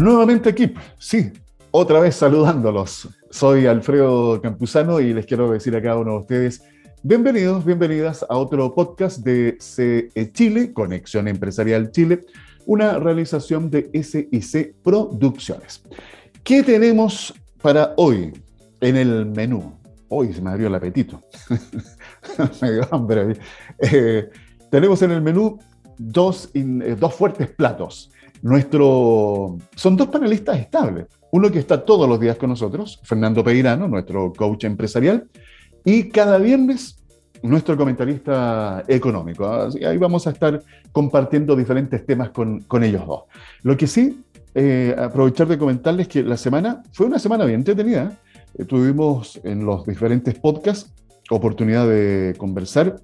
Nuevamente 0.00 0.48
aquí, 0.48 0.72
sí, 0.98 1.30
otra 1.70 2.00
vez 2.00 2.16
saludándolos. 2.16 3.06
Soy 3.28 3.66
Alfredo 3.66 4.40
Campuzano 4.40 4.98
y 4.98 5.12
les 5.12 5.26
quiero 5.26 5.50
decir 5.50 5.76
a 5.76 5.82
cada 5.82 5.98
uno 5.98 6.12
de 6.12 6.18
ustedes, 6.20 6.62
bienvenidos, 7.02 7.66
bienvenidas 7.66 8.24
a 8.26 8.38
otro 8.38 8.74
podcast 8.74 9.18
de 9.18 9.58
CE 9.60 10.32
Chile, 10.32 10.72
Conexión 10.72 11.28
Empresarial 11.28 11.90
Chile, 11.90 12.20
una 12.64 12.98
realización 12.98 13.70
de 13.70 13.90
SIC 13.92 14.74
Producciones. 14.82 15.82
¿Qué 16.44 16.62
tenemos 16.62 17.34
para 17.60 17.92
hoy 17.98 18.32
en 18.80 18.96
el 18.96 19.26
menú? 19.26 19.78
Hoy 20.08 20.32
se 20.32 20.40
me 20.40 20.48
abrió 20.48 20.68
el 20.68 20.74
apetito. 20.76 21.22
me 22.62 22.72
dio 22.72 22.88
hambre. 22.90 23.36
Eh, 23.78 24.30
tenemos 24.70 25.02
en 25.02 25.10
el 25.10 25.20
menú 25.20 25.58
dos, 25.98 26.48
eh, 26.54 26.96
dos 26.98 27.14
fuertes 27.14 27.50
platos. 27.50 28.10
Nuestro, 28.42 29.58
son 29.74 29.96
dos 29.96 30.08
panelistas 30.08 30.58
estables. 30.58 31.06
Uno 31.32 31.50
que 31.50 31.58
está 31.58 31.84
todos 31.84 32.08
los 32.08 32.18
días 32.18 32.36
con 32.36 32.50
nosotros, 32.50 33.00
Fernando 33.04 33.44
Peirano, 33.44 33.86
nuestro 33.86 34.32
coach 34.32 34.64
empresarial, 34.64 35.28
y 35.84 36.08
cada 36.08 36.38
viernes 36.38 36.96
nuestro 37.42 37.76
comentarista 37.76 38.84
económico. 38.88 39.48
ahí 39.48 39.96
vamos 39.96 40.26
a 40.26 40.30
estar 40.30 40.62
compartiendo 40.92 41.56
diferentes 41.56 42.04
temas 42.04 42.30
con, 42.30 42.60
con 42.60 42.84
ellos 42.84 43.06
dos. 43.06 43.22
Lo 43.62 43.76
que 43.76 43.86
sí, 43.86 44.20
eh, 44.54 44.94
aprovechar 44.98 45.46
de 45.46 45.56
comentarles 45.56 46.08
que 46.08 46.22
la 46.22 46.36
semana 46.36 46.82
fue 46.92 47.06
una 47.06 47.18
semana 47.18 47.44
bien 47.44 47.60
entretenida. 47.60 48.18
Eh, 48.58 48.64
tuvimos 48.64 49.40
en 49.44 49.64
los 49.64 49.86
diferentes 49.86 50.34
podcasts 50.34 50.92
oportunidad 51.30 51.88
de 51.88 52.34
conversar 52.36 52.96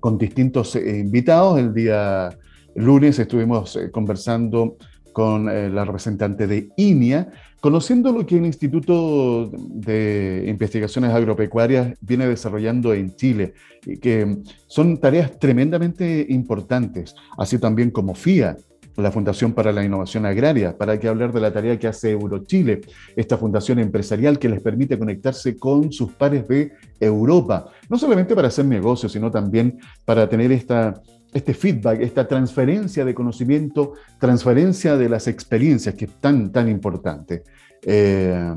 con 0.00 0.16
distintos 0.16 0.76
eh, 0.76 0.98
invitados. 0.98 1.58
El 1.58 1.74
día 1.74 2.30
lunes 2.76 3.18
estuvimos 3.18 3.78
conversando 3.92 4.76
con 5.12 5.46
la 5.46 5.84
representante 5.84 6.46
de 6.46 6.68
INIA, 6.76 7.30
conociendo 7.60 8.12
lo 8.12 8.26
que 8.26 8.36
el 8.36 8.44
Instituto 8.44 9.50
de 9.50 10.44
Investigaciones 10.46 11.10
Agropecuarias 11.10 11.96
viene 12.02 12.28
desarrollando 12.28 12.92
en 12.92 13.16
Chile, 13.16 13.54
que 14.02 14.36
son 14.66 14.98
tareas 14.98 15.38
tremendamente 15.38 16.26
importantes, 16.28 17.14
así 17.38 17.58
también 17.58 17.90
como 17.90 18.14
FIA, 18.14 18.58
la 18.96 19.10
Fundación 19.10 19.52
para 19.52 19.72
la 19.72 19.84
Innovación 19.84 20.26
Agraria, 20.26 20.76
para 20.76 20.98
que 20.98 21.08
hablar 21.08 21.32
de 21.32 21.40
la 21.40 21.52
tarea 21.52 21.78
que 21.78 21.86
hace 21.86 22.10
Eurochile, 22.10 22.80
esta 23.14 23.36
fundación 23.36 23.78
empresarial 23.78 24.38
que 24.38 24.48
les 24.48 24.60
permite 24.60 24.98
conectarse 24.98 25.56
con 25.56 25.92
sus 25.92 26.12
pares 26.12 26.46
de 26.48 26.72
Europa, 27.00 27.66
no 27.88 27.98
solamente 27.98 28.34
para 28.34 28.48
hacer 28.48 28.64
negocios, 28.64 29.12
sino 29.12 29.30
también 29.30 29.78
para 30.04 30.28
tener 30.28 30.50
esta, 30.52 30.94
este 31.36 31.52
feedback, 31.52 32.00
esta 32.00 32.26
transferencia 32.26 33.04
de 33.04 33.14
conocimiento, 33.14 33.92
transferencia 34.18 34.96
de 34.96 35.08
las 35.08 35.28
experiencias 35.28 35.94
que 35.94 36.06
es 36.06 36.12
tan, 36.20 36.50
tan 36.50 36.68
importante. 36.68 37.42
Eh, 37.82 38.54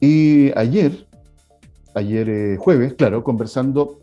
y 0.00 0.50
ayer, 0.58 1.06
ayer 1.94 2.28
eh, 2.28 2.56
jueves, 2.58 2.94
claro, 2.94 3.22
conversando 3.22 4.00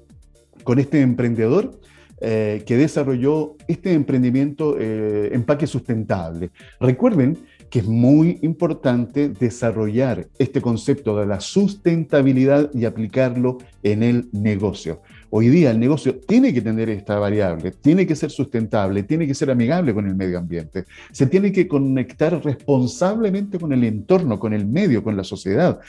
con 0.64 0.78
este 0.78 1.02
emprendedor, 1.02 1.80
eh, 2.26 2.64
que 2.66 2.78
desarrolló 2.78 3.58
este 3.68 3.92
emprendimiento 3.92 4.78
eh, 4.80 5.32
empaque 5.34 5.68
sustentable. 5.68 6.52
Recuerden 6.80 7.38
que 7.70 7.80
es 7.80 7.86
muy 7.86 8.40
importante 8.44 9.28
desarrollar 9.28 10.30
este 10.40 10.62
concepto 10.62 11.18
de 11.18 11.26
la 11.26 11.42
sustentabilidad 11.42 12.70
y 12.74 12.86
aplicarlo 12.86 13.58
en 13.82 14.04
el 14.04 14.30
negocio. 14.32 15.02
Hoy 15.36 15.50
día 15.50 15.72
el 15.72 15.80
negocio 15.80 16.20
tiene 16.20 16.54
que 16.54 16.62
tener 16.62 16.92
esta 16.92 17.18
variable, 17.18 17.72
tiene 17.72 18.06
que 18.06 18.16
ser 18.16 18.30
sustentable, 18.30 19.02
tiene 19.02 19.26
que 19.26 19.34
ser 19.34 19.50
amigable 19.50 19.92
con 19.92 20.06
el 20.06 20.14
medio 20.14 20.38
ambiente, 20.38 20.86
se 21.12 21.26
tiene 21.26 21.52
que 21.52 21.68
conectar 21.68 22.40
responsablemente 22.46 23.58
con 23.58 23.74
el 23.74 23.84
entorno, 23.84 24.38
con 24.38 24.54
el 24.54 24.68
medio, 24.68 25.04
con 25.04 25.18
la 25.18 25.24
sociedad. 25.24 25.80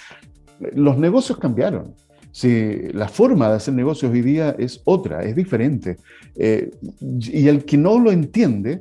Los 0.74 0.96
negocios 0.96 1.36
cambiaron. 1.36 1.94
Si 2.32 2.88
la 2.94 3.06
forma 3.06 3.50
de 3.50 3.56
hacer 3.56 3.74
negocios 3.74 4.10
hoy 4.10 4.22
día 4.22 4.56
es 4.58 4.80
otra, 4.84 5.22
es 5.22 5.36
diferente. 5.36 5.98
Eh, 6.36 6.70
y 7.20 7.46
el 7.46 7.66
que 7.66 7.76
no 7.76 7.98
lo 7.98 8.10
entiende 8.12 8.80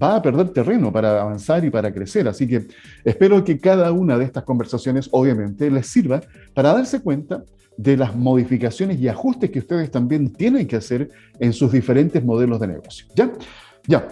va 0.00 0.16
a 0.16 0.22
perder 0.22 0.50
terreno 0.50 0.92
para 0.92 1.22
avanzar 1.22 1.64
y 1.64 1.70
para 1.70 1.92
crecer. 1.92 2.28
Así 2.28 2.46
que 2.46 2.66
espero 3.04 3.42
que 3.44 3.58
cada 3.58 3.92
una 3.92 4.18
de 4.18 4.24
estas 4.24 4.44
conversaciones, 4.44 5.08
obviamente, 5.12 5.70
les 5.70 5.86
sirva 5.86 6.20
para 6.54 6.72
darse 6.72 7.00
cuenta 7.00 7.44
de 7.76 7.96
las 7.96 8.14
modificaciones 8.14 8.98
y 9.00 9.08
ajustes 9.08 9.50
que 9.50 9.58
ustedes 9.58 9.90
también 9.90 10.32
tienen 10.32 10.66
que 10.66 10.76
hacer 10.76 11.10
en 11.38 11.52
sus 11.52 11.72
diferentes 11.72 12.24
modelos 12.24 12.60
de 12.60 12.68
negocio. 12.68 13.06
¿Ya? 13.14 13.32
Ya. 13.86 14.08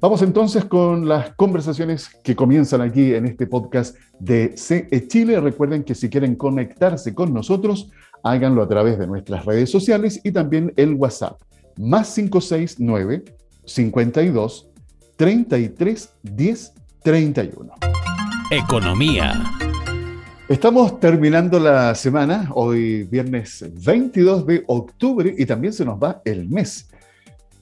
Vamos 0.00 0.22
entonces 0.22 0.64
con 0.64 1.08
las 1.08 1.34
conversaciones 1.34 2.08
que 2.22 2.36
comienzan 2.36 2.80
aquí 2.82 3.14
en 3.14 3.26
este 3.26 3.48
podcast 3.48 3.96
de 4.20 4.52
CE 4.56 5.08
Chile. 5.08 5.40
Recuerden 5.40 5.82
que 5.82 5.96
si 5.96 6.08
quieren 6.08 6.36
conectarse 6.36 7.14
con 7.14 7.34
nosotros, 7.34 7.90
háganlo 8.22 8.62
a 8.62 8.68
través 8.68 8.96
de 8.96 9.08
nuestras 9.08 9.44
redes 9.44 9.70
sociales 9.70 10.20
y 10.22 10.30
también 10.30 10.72
el 10.76 10.94
WhatsApp, 10.94 11.40
más 11.76 12.14
569 12.14 13.24
52 13.64 14.68
33 15.18 16.14
10 16.22 16.74
31. 17.02 17.72
Economía. 18.52 19.32
Estamos 20.48 21.00
terminando 21.00 21.58
la 21.58 21.92
semana, 21.96 22.48
hoy 22.54 23.02
viernes 23.02 23.64
22 23.84 24.46
de 24.46 24.62
octubre 24.68 25.34
y 25.36 25.44
también 25.44 25.72
se 25.72 25.84
nos 25.84 25.98
va 25.98 26.22
el 26.24 26.48
mes. 26.48 26.88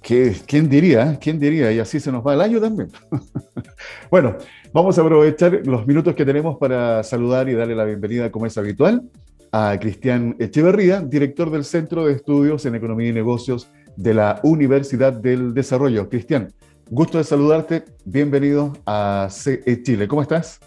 ¿Quién 0.02 0.68
diría? 0.68 1.18
¿Quién 1.18 1.40
diría? 1.40 1.72
Y 1.72 1.78
así 1.78 1.98
se 1.98 2.12
nos 2.12 2.24
va 2.24 2.34
el 2.34 2.42
año 2.42 2.60
también. 2.60 2.90
bueno, 4.10 4.36
vamos 4.74 4.98
a 4.98 5.00
aprovechar 5.00 5.62
los 5.64 5.86
minutos 5.86 6.14
que 6.14 6.26
tenemos 6.26 6.58
para 6.58 7.02
saludar 7.04 7.48
y 7.48 7.54
darle 7.54 7.74
la 7.74 7.84
bienvenida 7.84 8.30
como 8.30 8.44
es 8.44 8.58
habitual 8.58 9.02
a 9.50 9.78
Cristian 9.80 10.36
Echeverría, 10.38 11.00
director 11.00 11.50
del 11.50 11.64
Centro 11.64 12.04
de 12.04 12.12
Estudios 12.12 12.66
en 12.66 12.74
Economía 12.74 13.08
y 13.08 13.12
Negocios 13.14 13.70
de 13.96 14.12
la 14.12 14.40
Universidad 14.42 15.14
del 15.14 15.54
Desarrollo. 15.54 16.10
Cristian, 16.10 16.52
gusto 16.88 17.18
de 17.18 17.24
saludarte. 17.24 17.84
Bienvenido 18.04 18.72
a 18.86 19.28
CE 19.30 19.82
Chile. 19.82 20.06
¿Cómo 20.06 20.22
estás? 20.22 20.60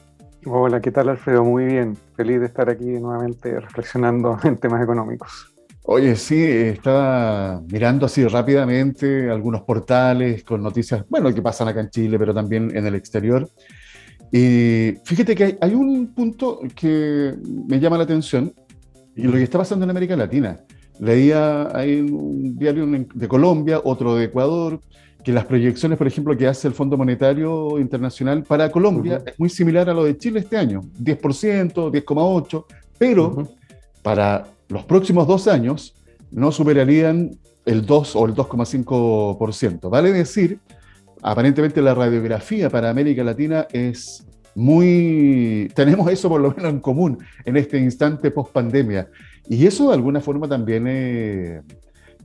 Hola, 0.45 0.81
¿qué 0.81 0.91
tal 0.91 1.09
Alfredo? 1.09 1.43
Muy 1.43 1.65
bien. 1.65 1.97
Feliz 2.15 2.39
de 2.39 2.45
estar 2.45 2.69
aquí 2.69 2.85
nuevamente 2.85 3.59
reflexionando 3.59 4.37
en 4.43 4.57
temas 4.57 4.83
económicos. 4.83 5.53
Oye, 5.83 6.15
sí, 6.15 6.43
estaba 6.43 7.61
mirando 7.71 8.05
así 8.05 8.27
rápidamente 8.27 9.29
algunos 9.29 9.61
portales 9.61 10.43
con 10.43 10.61
noticias, 10.61 11.03
bueno, 11.09 11.33
que 11.33 11.41
pasan 11.41 11.67
acá 11.67 11.79
en 11.79 11.89
Chile, 11.89 12.19
pero 12.19 12.33
también 12.33 12.75
en 12.75 12.85
el 12.85 12.95
exterior. 12.95 13.49
Y 14.31 14.95
fíjate 15.03 15.33
que 15.33 15.43
hay, 15.45 15.57
hay 15.59 15.73
un 15.73 16.13
punto 16.13 16.59
que 16.75 17.33
me 17.67 17.79
llama 17.79 17.97
la 17.97 18.03
atención 18.03 18.53
y 19.15 19.23
lo 19.23 19.31
que 19.31 19.43
está 19.43 19.57
pasando 19.57 19.85
en 19.85 19.89
América 19.89 20.15
Latina. 20.15 20.59
Leía 20.99 21.75
hay 21.75 22.01
un 22.01 22.57
diario 22.57 22.85
de 22.85 23.27
Colombia, 23.27 23.81
otro 23.83 24.15
de 24.15 24.25
Ecuador, 24.25 24.79
que 25.23 25.33
las 25.33 25.45
proyecciones, 25.45 25.97
por 25.97 26.07
ejemplo, 26.07 26.37
que 26.37 26.47
hace 26.47 26.67
el 26.67 26.73
Fondo 26.73 26.97
Monetario 26.97 27.77
Internacional 27.79 28.43
para 28.43 28.71
Colombia 28.71 29.21
es 29.25 29.37
muy 29.37 29.49
similar 29.49 29.89
a 29.89 29.93
lo 29.93 30.05
de 30.05 30.17
Chile 30.17 30.39
este 30.39 30.57
año, 30.57 30.81
10%, 31.01 31.73
10,8%, 31.73 32.65
pero 32.97 33.47
para 34.01 34.47
los 34.69 34.85
próximos 34.85 35.27
dos 35.27 35.47
años 35.47 35.95
no 36.31 36.51
superarían 36.51 37.31
el 37.65 37.85
2 37.85 38.15
o 38.15 38.25
el 38.25 38.33
2,5%. 38.33 39.89
Vale 39.89 40.11
decir, 40.11 40.59
aparentemente 41.21 41.81
la 41.81 41.93
radiografía 41.93 42.69
para 42.69 42.89
América 42.89 43.23
Latina 43.23 43.67
es 43.71 44.25
muy, 44.55 45.69
tenemos 45.75 46.09
eso 46.11 46.29
por 46.29 46.41
lo 46.41 46.51
menos 46.51 46.71
en 46.71 46.79
común 46.79 47.19
en 47.45 47.57
este 47.57 47.77
instante 47.77 48.31
post 48.31 48.51
pandemia. 48.51 49.09
Y 49.47 49.65
eso 49.65 49.89
de 49.89 49.95
alguna 49.95 50.21
forma 50.21 50.47
también, 50.47 50.85
eh, 50.87 51.61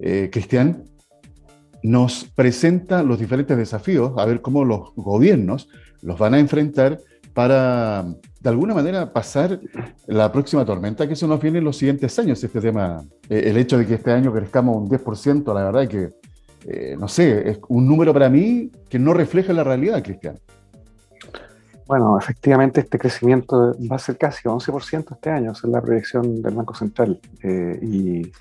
eh, 0.00 0.28
Cristian, 0.32 0.84
nos 1.84 2.24
presenta 2.24 3.02
los 3.02 3.18
diferentes 3.18 3.56
desafíos, 3.56 4.12
a 4.18 4.24
ver 4.24 4.40
cómo 4.40 4.64
los 4.64 4.92
gobiernos 4.96 5.68
los 6.02 6.18
van 6.18 6.34
a 6.34 6.40
enfrentar 6.40 6.98
para, 7.32 8.04
de 8.40 8.48
alguna 8.48 8.74
manera, 8.74 9.12
pasar 9.12 9.60
la 10.06 10.32
próxima 10.32 10.64
tormenta 10.64 11.06
que 11.06 11.14
se 11.14 11.28
nos 11.28 11.40
viene 11.40 11.58
en 11.58 11.64
los 11.64 11.76
siguientes 11.76 12.18
años. 12.18 12.42
Este 12.42 12.60
tema, 12.60 13.04
eh, 13.28 13.44
el 13.46 13.56
hecho 13.56 13.78
de 13.78 13.86
que 13.86 13.94
este 13.94 14.12
año 14.12 14.32
crezcamos 14.32 14.76
un 14.76 14.88
10%, 14.88 15.54
la 15.54 15.64
verdad 15.70 15.88
que, 15.88 16.96
no 16.96 17.06
sé, 17.06 17.50
es 17.50 17.60
un 17.68 17.86
número 17.86 18.12
para 18.12 18.28
mí 18.28 18.72
que 18.88 18.98
no 18.98 19.12
refleja 19.12 19.52
la 19.52 19.62
realidad, 19.62 20.02
Cristian. 20.02 20.38
Bueno, 21.86 22.18
efectivamente 22.18 22.80
este 22.80 22.98
crecimiento 22.98 23.76
va 23.90 23.96
a 23.96 23.98
ser 23.98 24.16
casi 24.16 24.48
11% 24.48 25.12
este 25.12 25.30
año, 25.30 25.52
esa 25.52 25.66
es 25.66 25.72
la 25.72 25.82
proyección 25.82 26.40
del 26.40 26.54
Banco 26.54 26.74
Central. 26.74 27.20
Eh, 27.42 27.78
y 27.82 28.32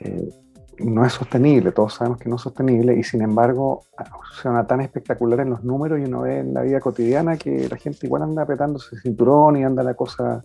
eh, 0.00 0.28
no 0.78 1.04
es 1.04 1.12
sostenible, 1.12 1.72
todos 1.72 1.94
sabemos 1.94 2.18
que 2.18 2.28
no 2.28 2.36
es 2.36 2.42
sostenible, 2.42 2.96
y 2.96 3.02
sin 3.02 3.22
embargo 3.22 3.84
suena 4.32 4.66
tan 4.66 4.80
espectacular 4.80 5.40
en 5.40 5.50
los 5.50 5.64
números 5.64 5.98
y 6.00 6.04
uno 6.04 6.22
ve 6.22 6.40
en 6.40 6.54
la 6.54 6.62
vida 6.62 6.80
cotidiana 6.80 7.36
que 7.36 7.68
la 7.68 7.76
gente 7.76 8.06
igual 8.06 8.22
anda 8.22 8.42
apretándose 8.42 8.94
el 8.96 9.02
cinturón 9.02 9.56
y 9.56 9.64
anda 9.64 9.82
la 9.82 9.94
cosa. 9.94 10.44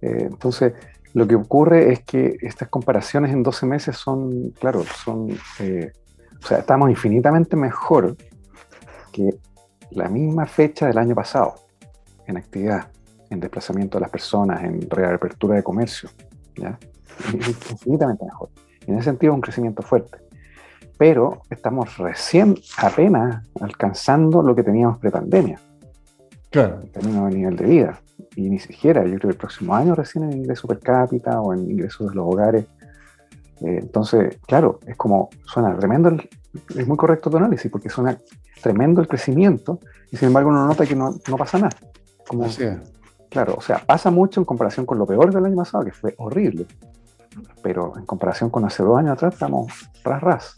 Eh, 0.00 0.28
entonces, 0.30 0.72
lo 1.14 1.26
que 1.26 1.34
ocurre 1.34 1.92
es 1.92 2.02
que 2.04 2.36
estas 2.40 2.68
comparaciones 2.68 3.32
en 3.32 3.42
12 3.42 3.66
meses 3.66 3.96
son, 3.96 4.50
claro, 4.58 4.82
son. 4.84 5.30
o 5.30 6.46
sea, 6.46 6.58
estamos 6.58 6.88
infinitamente 6.88 7.56
mejor 7.56 8.16
que 9.12 9.38
la 9.90 10.08
misma 10.08 10.46
fecha 10.46 10.86
del 10.86 10.98
año 10.98 11.14
pasado. 11.14 11.54
en 12.26 12.36
actividad, 12.36 12.88
en 13.30 13.40
desplazamiento 13.40 13.98
de 13.98 14.02
las 14.02 14.10
personas, 14.10 14.62
en 14.62 14.88
reapertura 14.88 15.56
de 15.56 15.62
comercio. 15.62 16.08
Infinitamente 17.32 18.24
mejor. 18.24 18.48
En 18.86 18.94
ese 18.94 19.04
sentido, 19.04 19.34
un 19.34 19.40
crecimiento 19.40 19.82
fuerte. 19.82 20.18
Pero 20.98 21.42
estamos 21.50 21.98
recién, 21.98 22.56
apenas, 22.76 23.48
alcanzando 23.60 24.42
lo 24.42 24.54
que 24.54 24.62
teníamos 24.62 24.98
pre-pandemia. 24.98 25.58
Claro. 26.50 26.80
En 26.82 26.92
términos 26.92 27.30
de 27.30 27.36
nivel 27.36 27.56
de 27.56 27.64
vida. 27.64 28.00
Y 28.36 28.48
ni 28.48 28.58
siquiera, 28.58 29.02
yo 29.04 29.16
creo 29.16 29.20
que 29.20 29.28
el 29.28 29.36
próximo 29.36 29.74
año 29.74 29.94
recién 29.94 30.24
en 30.24 30.32
ingreso 30.38 30.68
per 30.68 30.78
cápita 30.78 31.40
o 31.40 31.52
en 31.52 31.70
ingresos 31.70 32.10
de 32.10 32.14
los 32.14 32.26
hogares. 32.26 32.66
Eh, 33.62 33.78
entonces, 33.80 34.38
claro, 34.46 34.80
es 34.86 34.96
como, 34.96 35.30
suena 35.44 35.76
tremendo, 35.76 36.08
el, 36.08 36.28
es 36.76 36.86
muy 36.86 36.96
correcto 36.96 37.30
tu 37.30 37.36
análisis, 37.36 37.70
porque 37.70 37.88
suena 37.88 38.18
tremendo 38.62 39.00
el 39.00 39.08
crecimiento 39.08 39.80
y 40.10 40.16
sin 40.16 40.28
embargo 40.28 40.50
uno 40.50 40.66
nota 40.66 40.86
que 40.86 40.94
no, 40.94 41.14
no 41.28 41.36
pasa 41.36 41.58
nada. 41.58 41.76
Como, 42.26 42.44
Así 42.44 42.64
es. 42.64 42.76
Claro, 43.32 43.54
o 43.56 43.62
sea, 43.62 43.78
pasa 43.78 44.10
mucho 44.10 44.40
en 44.40 44.44
comparación 44.44 44.84
con 44.84 44.98
lo 44.98 45.06
peor 45.06 45.32
del 45.32 45.44
año 45.46 45.56
pasado, 45.56 45.84
que 45.84 45.92
fue 45.92 46.14
horrible. 46.18 46.66
Pero 47.62 47.92
en 47.96 48.04
comparación 48.06 48.50
con 48.50 48.64
hace 48.64 48.82
dos 48.82 48.98
años 48.98 49.12
atrás, 49.12 49.34
estamos 49.34 49.90
ras 50.04 50.20
ras. 50.20 50.56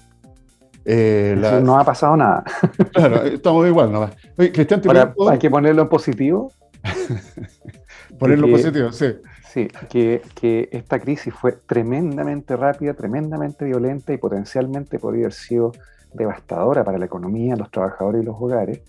Eh, 0.86 1.34
la- 1.38 1.60
no 1.60 1.78
ha 1.78 1.84
pasado 1.84 2.16
nada. 2.16 2.44
Claro, 2.92 3.22
estamos 3.22 3.66
igual 3.66 3.90
nomás. 3.92 4.12
Oye, 4.38 4.52
Cristian, 4.52 4.80
¿te 4.80 4.88
Ahora, 4.88 5.12
puedo 5.12 5.30
hay 5.30 5.38
que 5.38 5.50
ponerlo 5.50 5.82
en 5.82 5.88
positivo. 5.88 6.52
ponerlo 8.18 8.46
que- 8.46 8.52
positivo? 8.52 8.92
Sí. 8.92 9.06
Sí, 9.52 9.68
que, 9.88 10.20
que 10.34 10.68
esta 10.72 10.98
crisis 10.98 11.32
fue 11.32 11.52
tremendamente 11.52 12.56
rápida, 12.56 12.92
tremendamente 12.94 13.64
violenta 13.64 14.12
y 14.12 14.16
potencialmente 14.18 14.98
podría 14.98 15.26
haber 15.26 15.32
sido 15.32 15.70
devastadora 16.12 16.82
para 16.82 16.98
la 16.98 17.04
economía, 17.04 17.54
los 17.54 17.70
trabajadores 17.70 18.22
y 18.22 18.24
los 18.26 18.34
hogares, 18.40 18.80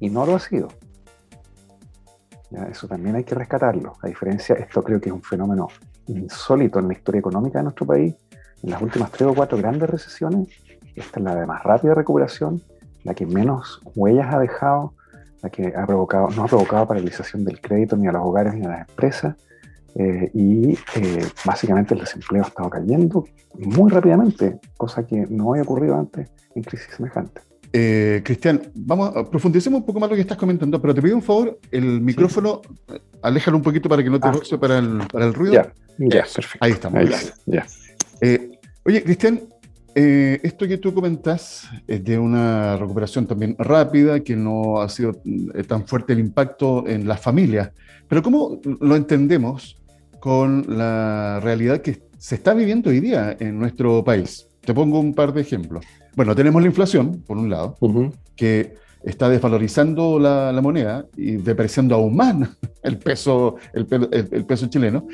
y 0.00 0.10
no 0.10 0.26
lo 0.26 0.34
ha 0.36 0.38
sido. 0.38 0.68
Ya, 2.50 2.64
eso 2.64 2.86
también 2.86 3.16
hay 3.16 3.24
que 3.24 3.34
rescatarlo. 3.34 3.94
A 4.02 4.06
diferencia, 4.06 4.54
esto 4.56 4.82
creo 4.82 5.00
que 5.00 5.08
es 5.08 5.14
un 5.14 5.22
fenómeno 5.22 5.68
insólito 6.06 6.78
en 6.78 6.88
la 6.88 6.94
historia 6.94 7.20
económica 7.20 7.58
de 7.58 7.64
nuestro 7.64 7.86
país. 7.86 8.14
En 8.62 8.70
las 8.70 8.80
últimas 8.80 9.10
tres 9.10 9.28
o 9.28 9.34
cuatro 9.34 9.58
grandes 9.58 9.88
recesiones, 9.90 10.48
esta 10.94 11.20
es 11.20 11.24
la 11.24 11.34
de 11.34 11.46
más 11.46 11.62
rápida 11.62 11.94
recuperación, 11.94 12.62
la 13.04 13.14
que 13.14 13.26
menos 13.26 13.80
huellas 13.94 14.32
ha 14.32 14.38
dejado, 14.38 14.94
la 15.42 15.50
que 15.50 15.72
ha 15.76 15.86
provocado, 15.86 16.28
no 16.30 16.44
ha 16.44 16.46
provocado 16.46 16.86
paralización 16.86 17.44
del 17.44 17.60
crédito 17.60 17.96
ni 17.96 18.06
a 18.06 18.12
los 18.12 18.22
hogares 18.22 18.54
ni 18.54 18.64
a 18.66 18.68
las 18.68 18.88
empresas. 18.88 19.36
Eh, 19.94 20.30
y 20.32 20.72
eh, 20.94 21.26
básicamente 21.44 21.92
el 21.92 22.00
desempleo 22.00 22.44
ha 22.44 22.46
estado 22.46 22.70
cayendo 22.70 23.24
muy 23.54 23.90
rápidamente, 23.90 24.58
cosa 24.76 25.06
que 25.06 25.26
no 25.28 25.50
había 25.50 25.64
ocurrido 25.64 25.96
antes 25.96 26.30
en 26.54 26.62
crisis 26.62 26.94
semejantes. 26.96 27.51
Eh, 27.72 28.20
Cristian, 28.24 28.60
vamos 28.74 29.12
profundicemos 29.30 29.80
un 29.80 29.86
poco 29.86 29.98
más 29.98 30.10
lo 30.10 30.14
que 30.16 30.22
estás 30.22 30.36
comentando, 30.36 30.80
pero 30.80 30.94
te 30.94 31.00
pido 31.00 31.16
un 31.16 31.22
favor, 31.22 31.58
el 31.70 32.00
micrófono, 32.02 32.60
eh, 32.92 32.98
aléjalo 33.22 33.56
un 33.56 33.62
poquito 33.62 33.88
para 33.88 34.02
que 34.02 34.10
no 34.10 34.20
te 34.20 34.28
Ah. 34.28 34.32
roce 34.32 34.58
para 34.58 34.78
el, 34.78 34.98
para 35.10 35.24
el 35.26 35.32
ruido. 35.34 35.54
Ya, 35.54 35.72
ya, 35.98 36.20
Eso, 36.20 36.34
perfecto. 36.36 36.58
Ahí 36.64 36.72
estamos. 36.72 36.98
Ahí 37.00 37.06
está, 37.06 37.34
ya. 37.46 37.66
Eh, 38.20 38.50
oye, 38.84 39.02
Cristian, 39.02 39.40
eh, 39.94 40.38
esto 40.42 40.68
que 40.68 40.76
tú 40.78 40.92
comentas 40.92 41.68
es 41.86 42.04
de 42.04 42.18
una 42.18 42.76
recuperación 42.76 43.26
también 43.26 43.56
rápida, 43.58 44.20
que 44.20 44.36
no 44.36 44.80
ha 44.82 44.88
sido 44.90 45.12
eh, 45.54 45.64
tan 45.64 45.86
fuerte 45.86 46.12
el 46.12 46.18
impacto 46.18 46.86
en 46.86 47.08
las 47.08 47.20
familias, 47.20 47.70
pero 48.06 48.22
¿cómo 48.22 48.60
lo 48.80 48.96
entendemos 48.96 49.78
con 50.20 50.64
la 50.68 51.40
realidad 51.42 51.80
que 51.80 52.02
se 52.18 52.34
está 52.34 52.52
viviendo 52.54 52.90
hoy 52.90 53.00
día 53.00 53.34
en 53.40 53.58
nuestro 53.58 54.04
país? 54.04 54.46
Te 54.60 54.74
pongo 54.74 55.00
un 55.00 55.14
par 55.14 55.32
de 55.32 55.40
ejemplos. 55.40 55.84
Bueno, 56.16 56.34
tenemos 56.34 56.60
la 56.62 56.68
inflación, 56.68 57.22
por 57.26 57.38
un 57.38 57.48
lado, 57.50 57.76
Ujú. 57.80 58.12
que 58.36 58.74
está 59.04 59.28
desvalorizando 59.28 60.18
la, 60.18 60.52
la 60.52 60.60
moneda 60.60 61.06
y 61.16 61.32
depreciando 61.36 61.94
aún 61.94 62.14
más 62.16 62.36
el 62.82 62.98
peso, 62.98 63.56
el, 63.72 63.86
el- 63.90 64.28
el 64.30 64.44
peso 64.44 64.66
chileno. 64.66 65.06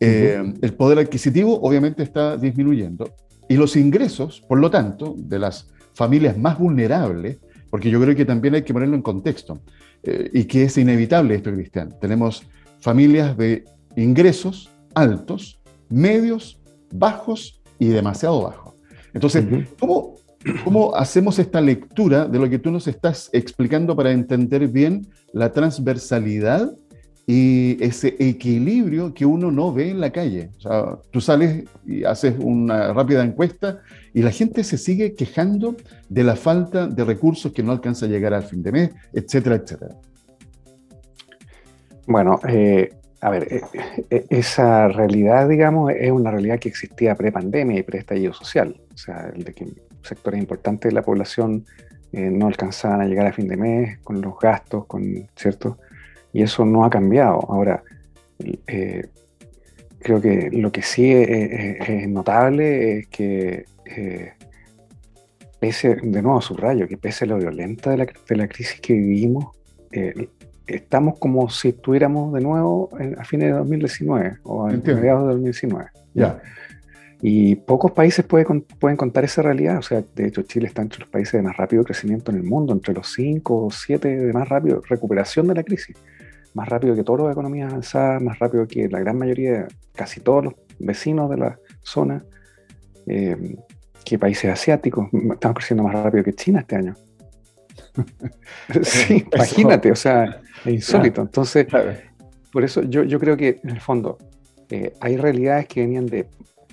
Eh, 0.00 0.52
El 0.60 0.72
poder 0.74 0.98
adquisitivo 0.98 1.60
obviamente 1.62 2.02
está 2.02 2.36
disminuyendo 2.36 3.08
y 3.48 3.56
los 3.56 3.76
ingresos, 3.76 4.42
por 4.48 4.58
lo 4.58 4.70
tanto, 4.70 5.14
de 5.16 5.38
las 5.38 5.68
familias 5.94 6.36
más 6.36 6.58
vulnerables, 6.58 7.38
porque 7.70 7.90
yo 7.90 8.00
creo 8.00 8.14
que 8.16 8.24
también 8.24 8.54
hay 8.56 8.62
que 8.62 8.72
ponerlo 8.72 8.96
en 8.96 9.02
contexto, 9.02 9.60
eh, 10.02 10.30
y 10.32 10.44
que 10.44 10.64
es 10.64 10.76
inevitable 10.78 11.34
esto, 11.36 11.52
Cristian. 11.52 11.94
Tenemos 12.00 12.42
familias 12.80 13.36
de 13.36 13.64
ingresos 13.96 14.70
altos, 14.94 15.60
medios, 15.88 16.60
bajos 16.92 17.60
y 17.78 17.86
demasiado 17.88 18.42
bajos. 18.42 18.74
Entonces, 19.14 19.44
Ujú. 19.44 19.62
¿cómo, 19.78 20.13
¿cómo 20.64 20.94
hacemos 20.94 21.38
esta 21.38 21.60
lectura 21.60 22.26
de 22.26 22.38
lo 22.38 22.48
que 22.48 22.58
tú 22.58 22.70
nos 22.70 22.86
estás 22.86 23.30
explicando 23.32 23.96
para 23.96 24.12
entender 24.12 24.68
bien 24.68 25.06
la 25.32 25.52
transversalidad 25.52 26.72
y 27.26 27.82
ese 27.82 28.14
equilibrio 28.18 29.14
que 29.14 29.24
uno 29.24 29.50
no 29.50 29.72
ve 29.72 29.90
en 29.90 30.00
la 30.00 30.10
calle? 30.10 30.50
O 30.58 30.60
sea, 30.60 30.98
tú 31.10 31.20
sales 31.20 31.64
y 31.86 32.04
haces 32.04 32.34
una 32.38 32.92
rápida 32.92 33.24
encuesta 33.24 33.80
y 34.12 34.22
la 34.22 34.30
gente 34.30 34.64
se 34.64 34.78
sigue 34.78 35.14
quejando 35.14 35.76
de 36.08 36.24
la 36.24 36.36
falta 36.36 36.86
de 36.86 37.04
recursos 37.04 37.52
que 37.52 37.62
no 37.62 37.72
alcanza 37.72 38.06
a 38.06 38.08
llegar 38.08 38.34
al 38.34 38.44
fin 38.44 38.62
de 38.62 38.72
mes, 38.72 38.90
etcétera, 39.12 39.56
etcétera. 39.56 39.96
Bueno, 42.06 42.38
eh, 42.46 42.90
a 43.24 43.30
ver, 43.30 43.50
eh, 43.50 43.62
eh, 44.10 44.26
esa 44.28 44.88
realidad, 44.88 45.48
digamos, 45.48 45.90
es 45.92 46.10
una 46.10 46.30
realidad 46.30 46.58
que 46.58 46.68
existía 46.68 47.14
pre-pandemia 47.14 47.78
y 47.78 47.82
pre-estallido 47.82 48.34
social. 48.34 48.78
O 48.92 48.98
sea, 48.98 49.32
el 49.34 49.44
de 49.44 49.54
que 49.54 49.66
sectores 50.04 50.38
importantes 50.40 50.90
de 50.90 50.94
la 50.94 51.02
población 51.02 51.64
eh, 52.12 52.30
no 52.30 52.46
alcanzaban 52.46 53.00
a 53.00 53.06
llegar 53.06 53.26
a 53.26 53.32
fin 53.32 53.48
de 53.48 53.56
mes 53.56 53.98
con 54.04 54.20
los 54.20 54.38
gastos, 54.38 54.86
con, 54.86 55.02
¿cierto? 55.34 55.78
Y 56.32 56.42
eso 56.42 56.64
no 56.64 56.84
ha 56.84 56.90
cambiado. 56.90 57.40
Ahora, 57.48 57.82
eh, 58.66 59.06
creo 60.00 60.20
que 60.20 60.50
lo 60.52 60.70
que 60.70 60.82
sí 60.82 61.10
es, 61.12 61.28
es- 61.28 61.88
es 61.88 62.08
notable 62.08 62.98
es 62.98 63.06
que, 63.08 63.64
eh, 63.86 64.32
pese, 65.60 65.96
de 65.96 66.22
nuevo 66.22 66.40
subrayo, 66.40 66.86
que 66.86 66.96
pese 66.98 67.24
a 67.24 67.28
lo 67.28 67.38
violenta 67.38 67.90
de 67.90 67.96
la, 67.98 68.06
de 68.28 68.36
la 68.36 68.48
crisis 68.48 68.80
que 68.80 68.92
vivimos, 68.94 69.56
eh, 69.92 70.28
estamos 70.66 71.18
como 71.18 71.48
si 71.48 71.68
estuviéramos 71.70 72.32
de 72.34 72.40
nuevo 72.40 72.90
en- 72.98 73.18
a 73.18 73.24
fines 73.24 73.48
de 73.48 73.52
2019 73.54 74.38
o 74.44 74.66
a 74.66 74.72
mediados 74.94 75.22
de 75.26 75.28
2019. 75.32 75.86
Ya. 76.14 76.42
Y 77.26 77.56
pocos 77.56 77.92
países 77.92 78.22
puede 78.22 78.44
pueden 78.78 78.98
contar 78.98 79.24
esa 79.24 79.40
realidad. 79.40 79.78
O 79.78 79.82
sea, 79.82 80.04
de 80.14 80.26
hecho, 80.26 80.42
Chile 80.42 80.66
está 80.66 80.82
entre 80.82 81.00
los 81.00 81.08
países 81.08 81.32
de 81.32 81.40
más 81.40 81.56
rápido 81.56 81.82
crecimiento 81.82 82.30
en 82.30 82.36
el 82.36 82.42
mundo, 82.42 82.74
entre 82.74 82.92
los 82.92 83.14
cinco 83.14 83.64
o 83.64 83.70
siete 83.70 84.14
de 84.14 84.30
más 84.34 84.46
rápido 84.46 84.82
recuperación 84.86 85.48
de 85.48 85.54
la 85.54 85.62
crisis. 85.62 85.96
Más 86.52 86.68
rápido 86.68 86.94
que 86.94 87.02
todas 87.02 87.22
las 87.22 87.32
economías 87.32 87.70
avanzadas, 87.70 88.22
más 88.22 88.38
rápido 88.38 88.66
que 88.68 88.90
la 88.90 89.00
gran 89.00 89.16
mayoría, 89.16 89.66
casi 89.94 90.20
todos 90.20 90.44
los 90.44 90.54
vecinos 90.78 91.30
de 91.30 91.38
la 91.38 91.58
zona, 91.82 92.22
eh, 93.06 93.56
que 94.04 94.18
países 94.18 94.50
asiáticos. 94.50 95.08
Estamos 95.32 95.56
creciendo 95.56 95.84
más 95.84 95.94
rápido 95.94 96.24
que 96.24 96.34
China 96.34 96.60
este 96.60 96.76
año. 96.76 96.94
sí, 98.82 99.26
imagínate, 99.32 99.90
o 99.90 99.96
sea, 99.96 100.42
es 100.66 100.74
insólito. 100.74 101.22
Entonces, 101.22 101.68
por 102.52 102.64
eso 102.64 102.82
yo, 102.82 103.02
yo 103.02 103.18
creo 103.18 103.34
que 103.34 103.60
en 103.64 103.70
el 103.70 103.80
fondo 103.80 104.18
eh, 104.68 104.92
hay 105.00 105.16
realidades 105.16 105.68
que 105.68 105.80
venían 105.80 106.04
de 106.04 106.26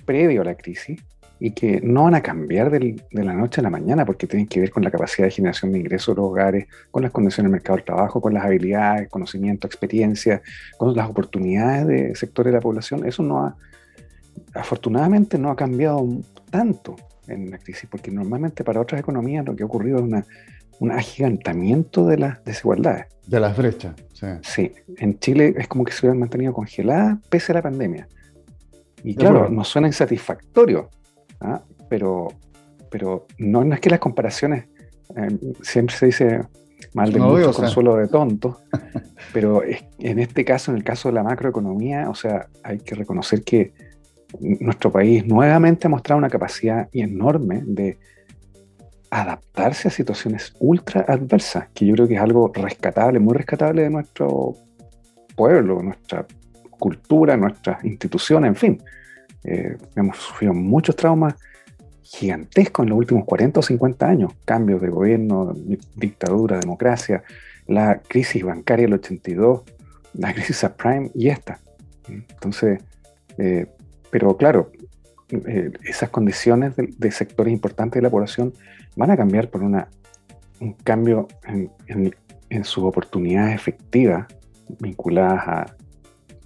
previo 0.04 0.42
a 0.42 0.44
la 0.44 0.54
crisis 0.54 1.00
y 1.40 1.50
que 1.52 1.80
no 1.82 2.04
van 2.04 2.14
a 2.14 2.22
cambiar 2.22 2.70
del- 2.70 3.02
de 3.10 3.24
la 3.24 3.32
noche 3.34 3.60
a 3.60 3.64
la 3.64 3.70
mañana 3.70 4.04
porque 4.06 4.26
tienen 4.28 4.46
que 4.46 4.60
ver 4.60 4.70
con 4.70 4.84
la 4.84 4.90
capacidad 4.92 5.26
de 5.26 5.32
generación 5.32 5.72
de 5.72 5.78
ingresos 5.80 6.14
de 6.14 6.20
los 6.22 6.30
hogares, 6.30 6.66
con 6.90 7.02
las 7.02 7.10
condiciones 7.10 7.50
del 7.50 7.52
mercado 7.58 7.76
del 7.76 7.84
trabajo, 7.84 8.20
con 8.20 8.32
las 8.34 8.44
habilidades, 8.44 9.08
conocimiento, 9.08 9.66
experiencia, 9.66 10.40
con 10.78 10.94
las 10.94 11.08
oportunidades 11.10 11.86
de 11.88 12.14
sectores 12.14 12.52
de 12.52 12.58
la 12.58 12.60
población. 12.62 13.04
Eso 13.06 13.22
no 13.24 13.44
ha, 13.44 13.56
afortunadamente 14.54 15.38
no 15.38 15.50
ha 15.50 15.56
cambiado 15.56 16.06
tanto 16.50 16.96
en 17.28 17.50
la 17.50 17.58
crisis 17.58 17.88
porque 17.90 18.10
normalmente 18.10 18.64
para 18.64 18.80
otras 18.80 19.00
economías 19.00 19.44
lo 19.44 19.56
que 19.56 19.62
ha 19.62 19.66
ocurrido 19.66 19.98
es 19.98 20.02
una, 20.04 20.24
un 20.80 20.92
agigantamiento 20.92 22.06
de 22.06 22.18
las 22.18 22.44
desigualdades. 22.44 23.06
De 23.26 23.40
las 23.40 23.56
brechas. 23.56 23.94
sí. 24.12 24.26
Sí, 24.42 24.72
en 24.98 25.18
Chile 25.18 25.54
es 25.56 25.68
como 25.68 25.84
que 25.84 25.92
se 25.92 26.00
hubieran 26.06 26.18
mantenido 26.20 26.52
congeladas 26.52 27.18
pese 27.28 27.52
a 27.52 27.56
la 27.56 27.62
pandemia. 27.62 28.08
Y 29.04 29.14
claro, 29.14 29.36
acuerdo. 29.36 29.54
nos 29.54 29.68
suena 29.68 29.88
insatisfactorio, 29.88 30.88
¿ah? 31.40 31.62
pero, 31.88 32.28
pero 32.90 33.26
no, 33.38 33.64
no 33.64 33.74
es 33.74 33.80
que 33.80 33.90
las 33.90 33.98
comparaciones, 34.00 34.66
eh, 35.16 35.38
siempre 35.62 35.94
se 35.96 36.06
dice 36.06 36.40
mal 36.94 37.12
de 37.12 37.18
No, 37.18 37.30
mucho 37.30 37.50
o 37.50 37.52
sea. 37.52 37.64
consuelo 37.64 37.96
de 37.96 38.08
tonto, 38.08 38.60
pero 39.32 39.62
es- 39.62 39.84
en 39.98 40.18
este 40.18 40.44
caso, 40.44 40.70
en 40.70 40.76
el 40.78 40.84
caso 40.84 41.08
de 41.08 41.14
la 41.14 41.22
macroeconomía, 41.22 42.08
o 42.10 42.14
sea, 42.14 42.46
hay 42.62 42.78
que 42.78 42.94
reconocer 42.94 43.42
que 43.42 43.72
nuestro 44.40 44.90
país 44.90 45.26
nuevamente 45.26 45.86
ha 45.86 45.90
mostrado 45.90 46.18
una 46.18 46.30
capacidad 46.30 46.88
enorme 46.92 47.62
de 47.66 47.98
adaptarse 49.10 49.88
a 49.88 49.90
situaciones 49.90 50.54
ultra 50.58 51.04
adversas, 51.06 51.68
que 51.74 51.84
yo 51.84 51.94
creo 51.94 52.08
que 52.08 52.14
es 52.14 52.20
algo 52.20 52.50
rescatable, 52.54 53.18
muy 53.18 53.34
rescatable 53.34 53.82
de 53.82 53.90
nuestro 53.90 54.54
pueblo, 55.36 55.82
nuestra 55.82 56.26
cultura, 56.82 57.36
nuestras 57.36 57.84
instituciones, 57.84 58.48
en 58.48 58.56
fin. 58.56 58.82
Eh, 59.44 59.76
hemos 59.94 60.16
sufrido 60.16 60.52
muchos 60.52 60.96
traumas 60.96 61.36
gigantescos 62.02 62.82
en 62.82 62.90
los 62.90 62.98
últimos 62.98 63.24
40 63.24 63.60
o 63.60 63.62
50 63.62 64.08
años, 64.08 64.32
cambios 64.44 64.80
de 64.80 64.88
gobierno, 64.88 65.54
di- 65.54 65.78
dictadura, 65.94 66.58
democracia, 66.58 67.22
la 67.68 68.00
crisis 68.00 68.42
bancaria 68.42 68.86
del 68.86 68.94
82, 68.94 69.62
la 70.14 70.34
crisis 70.34 70.56
subprime 70.56 71.12
y 71.14 71.28
esta. 71.28 71.60
Entonces, 72.08 72.82
eh, 73.38 73.66
pero 74.10 74.36
claro, 74.36 74.72
eh, 75.30 75.70
esas 75.84 76.10
condiciones 76.10 76.74
de, 76.76 77.10
sectores 77.12 77.52
importantes 77.52 78.00
de 78.00 78.02
la 78.02 78.10
población 78.10 78.52
van 78.96 79.12
a 79.12 79.16
cambiar 79.16 79.50
por 79.50 79.62
una, 79.62 79.88
un 80.58 80.72
cambio 80.72 81.28
en, 81.86 82.64
sus 82.64 82.82
oportunidades 82.84 83.54
efectivas 83.54 84.26
vinculadas 84.80 85.42
a 85.46 85.76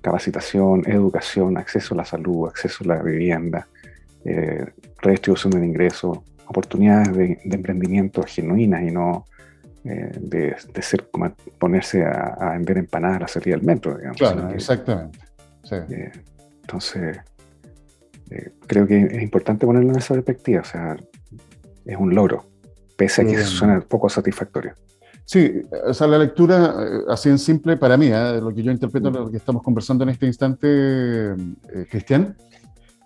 capacitación, 0.07 0.85
educación, 0.87 1.59
acceso 1.59 1.93
a 1.93 1.97
la 1.97 2.05
salud, 2.05 2.47
acceso 2.47 2.85
a 2.85 2.87
la 2.87 3.03
vivienda, 3.03 3.67
eh, 4.25 4.65
redistribución 5.03 5.51
del 5.51 5.65
ingreso, 5.65 6.23
oportunidades 6.47 7.13
de, 7.17 7.41
emprendimiento 7.43 8.23
genuinas 8.23 8.83
y 8.85 8.93
no 8.93 9.27
eh, 9.83 10.13
de, 10.21 10.55
ser 10.81 11.09
como 11.11 11.35
ponerse 11.59 12.05
a, 12.05 12.51
vender 12.53 12.79
empanadas 12.79 13.17
a 13.17 13.21
la 13.23 13.29
salida 13.29 13.57
del 13.57 13.67
metro, 13.67 13.97
digamos. 13.97 14.17
Claro, 14.17 14.49
exactamente. 14.51 15.19
entonces, 16.63 17.19
eh, 18.31 18.53
creo 18.65 18.87
que 18.87 19.07
es 19.07 19.23
importante 19.23 19.67
ponerlo 19.67 19.91
en 19.91 19.99
esa 19.99 20.15
perspectiva, 20.15 20.61
o 20.61 20.65
sea, 20.65 20.97
es 21.85 21.97
un 21.97 22.15
logro, 22.15 22.47
pese 22.97 23.23
a 23.23 23.25
que 23.25 23.39
suena 23.39 23.81
poco 23.81 24.09
satisfactorio. 24.09 24.75
Sí, 25.26 25.61
o 25.87 25.92
sea, 25.92 26.06
la 26.06 26.18
lectura, 26.18 26.76
eh, 26.78 27.00
así 27.09 27.28
en 27.28 27.38
simple, 27.38 27.76
para 27.76 27.97
mí, 27.97 28.06
¿eh? 28.06 28.40
lo 28.40 28.54
que 28.54 28.62
yo 28.62 28.73
interpreto 28.73 29.11
lo 29.11 29.30
que 29.30 29.37
estamos 29.37 29.62
conversando 29.62 30.04
en 30.04 30.11
este 30.11 30.26
instante, 30.26 31.35
Cristian, 31.90 32.37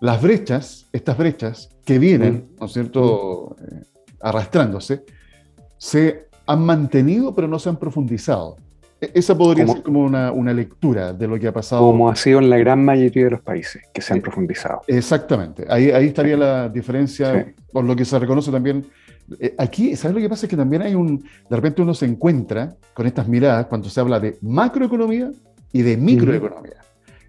las 0.00 0.22
brechas, 0.22 0.86
estas 0.92 1.16
brechas 1.16 1.70
que 1.84 1.98
vienen, 1.98 2.50
¿no 2.60 2.66
es 2.66 2.72
cierto?, 2.72 3.56
arrastrándose, 4.20 5.02
se 5.78 6.28
han 6.46 6.64
mantenido 6.64 7.34
pero 7.34 7.48
no 7.48 7.58
se 7.58 7.70
han 7.70 7.76
profundizado. 7.76 8.56
E-, 9.00 9.10
esa 9.14 9.36
podría 9.36 9.66
ser 9.66 9.82
como 9.82 10.00
una, 10.00 10.30
una, 10.32 10.52
lectura 10.52 11.12
de 11.12 11.26
lo 11.26 11.38
que 11.38 11.48
ha 11.48 11.52
pasado. 11.52 11.82
Como 11.82 12.10
ha 12.10 12.16
sido 12.16 12.38
en 12.38 12.50
la 12.50 12.58
gran 12.58 12.84
mayoría 12.84 13.24
de 13.24 13.30
los 13.30 13.40
países 13.40 13.82
que 13.92 14.02
se 14.02 14.12
han 14.12 14.18
eh, 14.18 14.22
profundizado. 14.22 14.82
Exactamente. 14.86 15.64
Ahí, 15.68 15.90
ahí 15.90 16.06
estaría 16.06 16.36
la 16.36 16.68
diferencia, 16.68 17.54
por 17.72 17.84
lo 17.84 17.96
que 17.96 18.04
se 18.04 18.18
reconoce 18.18 18.50
también. 18.50 18.86
Eh, 19.38 19.54
aquí, 19.58 19.94
¿sabes 19.96 20.14
lo 20.14 20.20
que 20.20 20.28
pasa? 20.28 20.46
Es 20.46 20.50
que 20.50 20.56
también 20.56 20.82
hay 20.82 20.94
un. 20.94 21.24
De 21.48 21.56
repente 21.56 21.82
uno 21.82 21.94
se 21.94 22.06
encuentra 22.06 22.74
con 22.94 23.06
estas 23.06 23.28
miradas 23.28 23.66
cuando 23.66 23.88
se 23.88 24.00
habla 24.00 24.18
de 24.18 24.38
macroeconomía 24.42 25.30
y 25.72 25.82
de 25.82 25.96
microeconomía. 25.96 26.82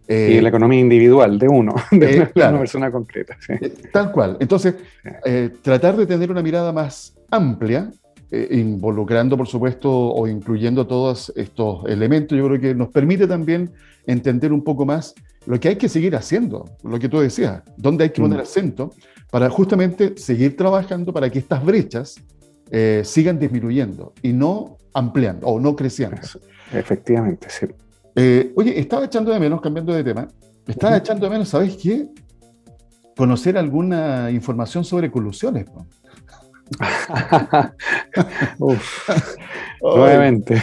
y 0.08 0.36
de 0.36 0.42
la 0.42 0.50
economía 0.50 0.80
individual 0.80 1.38
de 1.38 1.48
uno, 1.48 1.76
de 1.92 2.30
una, 2.36 2.60
persona 2.60 2.92
concreta. 2.92 3.38
Eh, 3.48 3.74
tal 3.92 4.12
cual. 4.12 4.38
Entonces, 4.40 4.76
tratar 5.62 5.96
de 5.96 6.06
tener 6.06 6.32
una 6.32 6.42
mirada 6.42 6.74
más 6.74 7.16
amplia 7.30 7.92
eh, 8.34 8.48
involucrando, 8.60 9.36
por 9.36 9.48
supuesto, 9.48 9.92
o 9.92 10.26
incluyendo 10.26 10.88
todos 10.88 11.34
estos 11.36 11.84
elementos, 11.86 12.38
yo 12.38 12.48
creo 12.48 12.62
que 12.62 12.74
nos 12.74 12.88
permite 12.88 13.28
también 13.28 13.72
entender 14.08 14.54
un 14.54 14.64
poco 14.64 14.86
más 14.86 15.14
lo 15.46 15.60
que 15.60 15.70
hay 15.70 15.76
que 15.76 15.90
seguir 15.90 16.16
haciendo, 16.16 16.66
lo 16.84 17.00
que 17.00 17.10
tú 17.10 17.20
decías, 17.20 17.64
dónde 17.78 18.06
hay 18.06 18.10
que 18.12 18.22
poner 18.22 18.40
mm. 18.40 18.44
acento 18.44 18.92
para 19.32 19.50
justamente 19.50 20.18
seguir 20.18 20.56
trabajando 20.56 21.14
para 21.14 21.30
que 21.30 21.40
estas 21.40 21.64
brechas 21.66 22.16
eh, 22.70 23.02
sigan 23.04 23.40
disminuyendo 23.40 24.14
y 24.22 24.34
no 24.34 24.78
ampliando 24.94 25.48
o 25.48 25.60
no 25.60 25.76
creciendo. 25.76 26.22
Efectivamente, 26.74 27.48
sí. 27.50 27.66
Eh, 28.16 28.52
oye, 28.56 28.80
estaba 28.80 29.06
echando 29.06 29.32
de 29.32 29.40
menos, 29.40 29.62
cambiando 29.62 29.94
de 29.94 30.04
tema, 30.04 30.28
estaba 30.68 30.98
echando 30.98 31.26
de 31.26 31.32
menos, 31.32 31.50
¿sabes 31.50 31.78
qué? 31.78 32.08
Conocer 33.16 33.58
alguna 33.58 34.30
información 34.32 34.84
sobre 34.84 35.10
colusiones. 35.10 35.66
¿no? 35.74 35.88
nuevamente. 39.82 40.62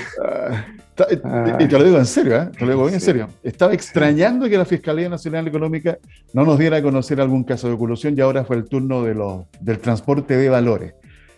Y 1.61 1.69
te 1.69 1.78
lo 1.78 1.85
digo 1.85 1.99
en 1.99 2.07
serio, 2.07 2.43
¿eh? 2.43 2.50
te 2.59 2.64
lo 2.64 2.73
digo 2.73 2.88
en 2.88 3.00
serio. 3.00 3.28
Estaba 3.43 3.73
extrañando 3.73 4.49
que 4.49 4.59
la 4.59 4.64
Fiscalía 4.64 5.09
Nacional 5.09 5.47
Económica 5.47 5.99
no 6.33 6.45
nos 6.45 6.59
diera 6.59 6.78
a 6.78 6.83
conocer 6.83 7.21
algún 7.21 7.45
caso 7.45 7.71
de 7.71 7.76
colusión 7.76 8.17
y 8.17 8.21
ahora 8.21 8.45
fue 8.45 8.57
el 8.57 8.69
turno 8.69 9.02
de 9.02 9.14
los, 9.14 9.45
del 9.61 9.78
transporte 9.78 10.37
de 10.37 10.49
valores. 10.49 10.95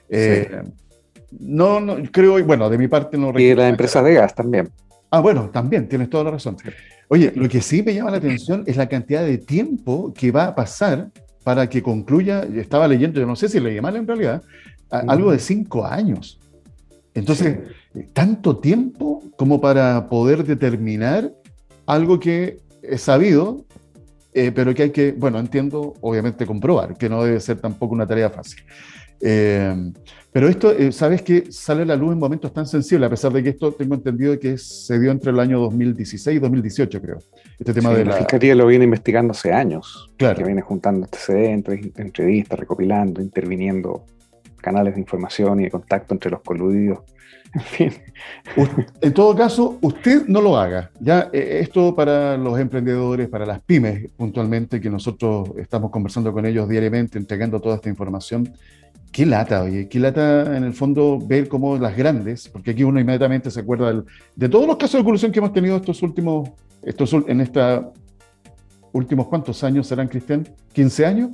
Eh, 0.08 0.62
no, 1.38 1.80
no, 1.80 1.96
creo, 2.10 2.42
bueno, 2.44 2.68
de 2.70 2.78
mi 2.78 2.88
parte 2.88 3.16
no 3.18 3.38
Y 3.38 3.48
de 3.48 3.54
las 3.54 3.70
empresas 3.70 4.04
de 4.04 4.14
gas 4.14 4.34
también. 4.34 4.70
Ah, 5.10 5.20
bueno, 5.20 5.50
también, 5.50 5.88
tienes 5.88 6.08
toda 6.08 6.24
la 6.24 6.30
razón. 6.32 6.56
Oye, 7.08 7.32
lo 7.34 7.48
que 7.48 7.60
sí 7.60 7.82
me 7.82 7.94
llama 7.94 8.12
la 8.12 8.18
atención 8.18 8.64
es 8.66 8.76
la 8.76 8.88
cantidad 8.88 9.24
de 9.24 9.38
tiempo 9.38 10.12
que 10.14 10.30
va 10.30 10.44
a 10.44 10.54
pasar 10.54 11.10
para 11.42 11.68
que 11.68 11.82
concluya, 11.82 12.46
estaba 12.54 12.86
leyendo, 12.86 13.20
yo 13.20 13.26
no 13.26 13.34
sé 13.34 13.48
si 13.48 13.58
leí 13.60 13.80
mal 13.80 13.96
en 13.96 14.06
realidad, 14.06 14.42
algo 14.90 15.32
de 15.32 15.38
cinco 15.38 15.84
años. 15.84 16.38
Entonces, 17.14 17.58
tanto 18.12 18.58
tiempo 18.58 19.22
como 19.36 19.60
para 19.60 20.08
poder 20.08 20.44
determinar 20.44 21.32
algo 21.86 22.20
que 22.20 22.58
es 22.82 23.02
sabido, 23.02 23.64
eh, 24.32 24.52
pero 24.54 24.74
que 24.74 24.84
hay 24.84 24.90
que, 24.90 25.12
bueno, 25.12 25.38
entiendo, 25.38 25.94
obviamente 26.00 26.46
comprobar, 26.46 26.96
que 26.96 27.08
no 27.08 27.24
debe 27.24 27.40
ser 27.40 27.60
tampoco 27.60 27.94
una 27.94 28.06
tarea 28.06 28.30
fácil. 28.30 28.62
Eh, 29.20 29.92
pero 30.32 30.48
esto, 30.48 30.70
eh, 30.70 30.92
sabes 30.92 31.22
que 31.22 31.50
sale 31.50 31.82
a 31.82 31.84
la 31.84 31.96
luz 31.96 32.12
en 32.12 32.18
momentos 32.20 32.52
tan 32.52 32.66
sensibles, 32.66 33.08
a 33.08 33.10
pesar 33.10 33.32
de 33.32 33.42
que 33.42 33.50
esto 33.50 33.72
tengo 33.72 33.96
entendido 33.96 34.38
que 34.38 34.56
se 34.56 34.98
dio 35.00 35.10
entre 35.10 35.32
el 35.32 35.40
año 35.40 35.58
2016 35.58 36.36
y 36.36 36.40
2018, 36.40 37.02
creo. 37.02 37.18
Este 37.58 37.74
tema 37.74 37.92
de 37.92 38.04
la... 38.04 38.12
Fiscalía 38.16 38.54
lo 38.54 38.66
viene 38.66 38.84
investigando 38.84 39.32
hace 39.32 39.52
años. 39.52 40.10
Claro. 40.16 40.38
Que 40.38 40.44
viene 40.44 40.62
juntando 40.62 41.04
antecedentes, 41.04 41.80
entrevistas, 41.96 42.58
recopilando, 42.60 43.20
interviniendo 43.20 44.06
canales 44.60 44.94
de 44.94 45.00
información 45.00 45.60
y 45.60 45.64
de 45.64 45.70
contacto 45.70 46.14
entre 46.14 46.30
los 46.30 46.40
coludidos. 46.40 47.00
En 47.52 47.62
fin. 47.62 47.92
En 49.00 49.12
todo 49.12 49.34
caso, 49.34 49.78
usted 49.80 50.26
no 50.28 50.40
lo 50.40 50.56
haga. 50.56 50.92
Ya 51.00 51.30
eh, 51.32 51.58
esto 51.62 51.96
para 51.96 52.36
los 52.36 52.56
emprendedores, 52.60 53.28
para 53.28 53.44
las 53.44 53.60
pymes 53.60 54.08
puntualmente, 54.16 54.80
que 54.80 54.88
nosotros 54.88 55.50
estamos 55.56 55.90
conversando 55.90 56.32
con 56.32 56.46
ellos 56.46 56.68
diariamente, 56.68 57.18
entregando 57.18 57.60
toda 57.60 57.74
esta 57.74 57.88
información. 57.88 58.52
Qué 59.10 59.26
lata, 59.26 59.64
oye, 59.64 59.88
qué 59.88 59.98
lata 59.98 60.56
en 60.56 60.62
el 60.62 60.72
fondo 60.72 61.18
ver 61.20 61.48
cómo 61.48 61.76
las 61.76 61.96
grandes, 61.96 62.48
porque 62.48 62.70
aquí 62.70 62.84
uno 62.84 63.00
inmediatamente 63.00 63.50
se 63.50 63.58
acuerda 63.58 64.04
de 64.36 64.48
todos 64.48 64.68
los 64.68 64.76
casos 64.76 65.00
de 65.00 65.04
corrupción 65.04 65.32
que 65.32 65.40
hemos 65.40 65.52
tenido 65.52 65.74
estos 65.74 66.00
últimos, 66.04 66.50
estos, 66.82 67.12
en 67.26 67.40
esta 67.40 67.90
últimos 68.92 69.26
cuántos 69.28 69.62
años 69.64 69.86
serán, 69.86 70.08
Cristian, 70.08 70.48
15 70.72 71.06
años. 71.06 71.30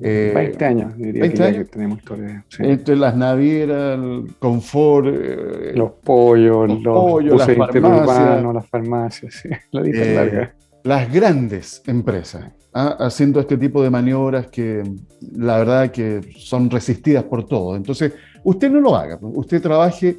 20 0.00 0.64
eh, 0.64 0.66
años, 0.66 0.96
diría 0.96 1.22
20 1.22 1.36
que, 1.36 1.42
años. 1.42 1.70
tenemos 1.70 1.98
historia. 1.98 2.44
Entre 2.58 2.96
las 2.96 3.16
navieras, 3.16 3.98
el 3.98 4.34
confort, 4.38 5.08
eh, 5.08 5.72
los 5.74 5.92
pollos, 6.04 6.68
los, 6.68 6.82
pollos, 6.82 7.38
las 7.38 7.56
farmacias, 7.56 8.54
las 8.54 8.66
farmacias, 8.66 9.34
sí, 9.34 9.48
la 9.72 9.80
eh, 9.82 10.14
larga. 10.14 10.54
Las 10.84 11.12
grandes 11.12 11.82
empresas 11.86 12.52
¿ah? 12.72 12.96
haciendo 13.00 13.40
este 13.40 13.56
tipo 13.56 13.82
de 13.82 13.90
maniobras 13.90 14.46
que 14.46 14.84
la 15.32 15.58
verdad 15.58 15.90
que 15.90 16.20
son 16.36 16.70
resistidas 16.70 17.24
por 17.24 17.46
todo. 17.46 17.74
Entonces, 17.74 18.12
usted 18.44 18.70
no 18.70 18.80
lo 18.80 18.94
haga, 18.94 19.18
usted 19.20 19.60
trabaje 19.60 20.18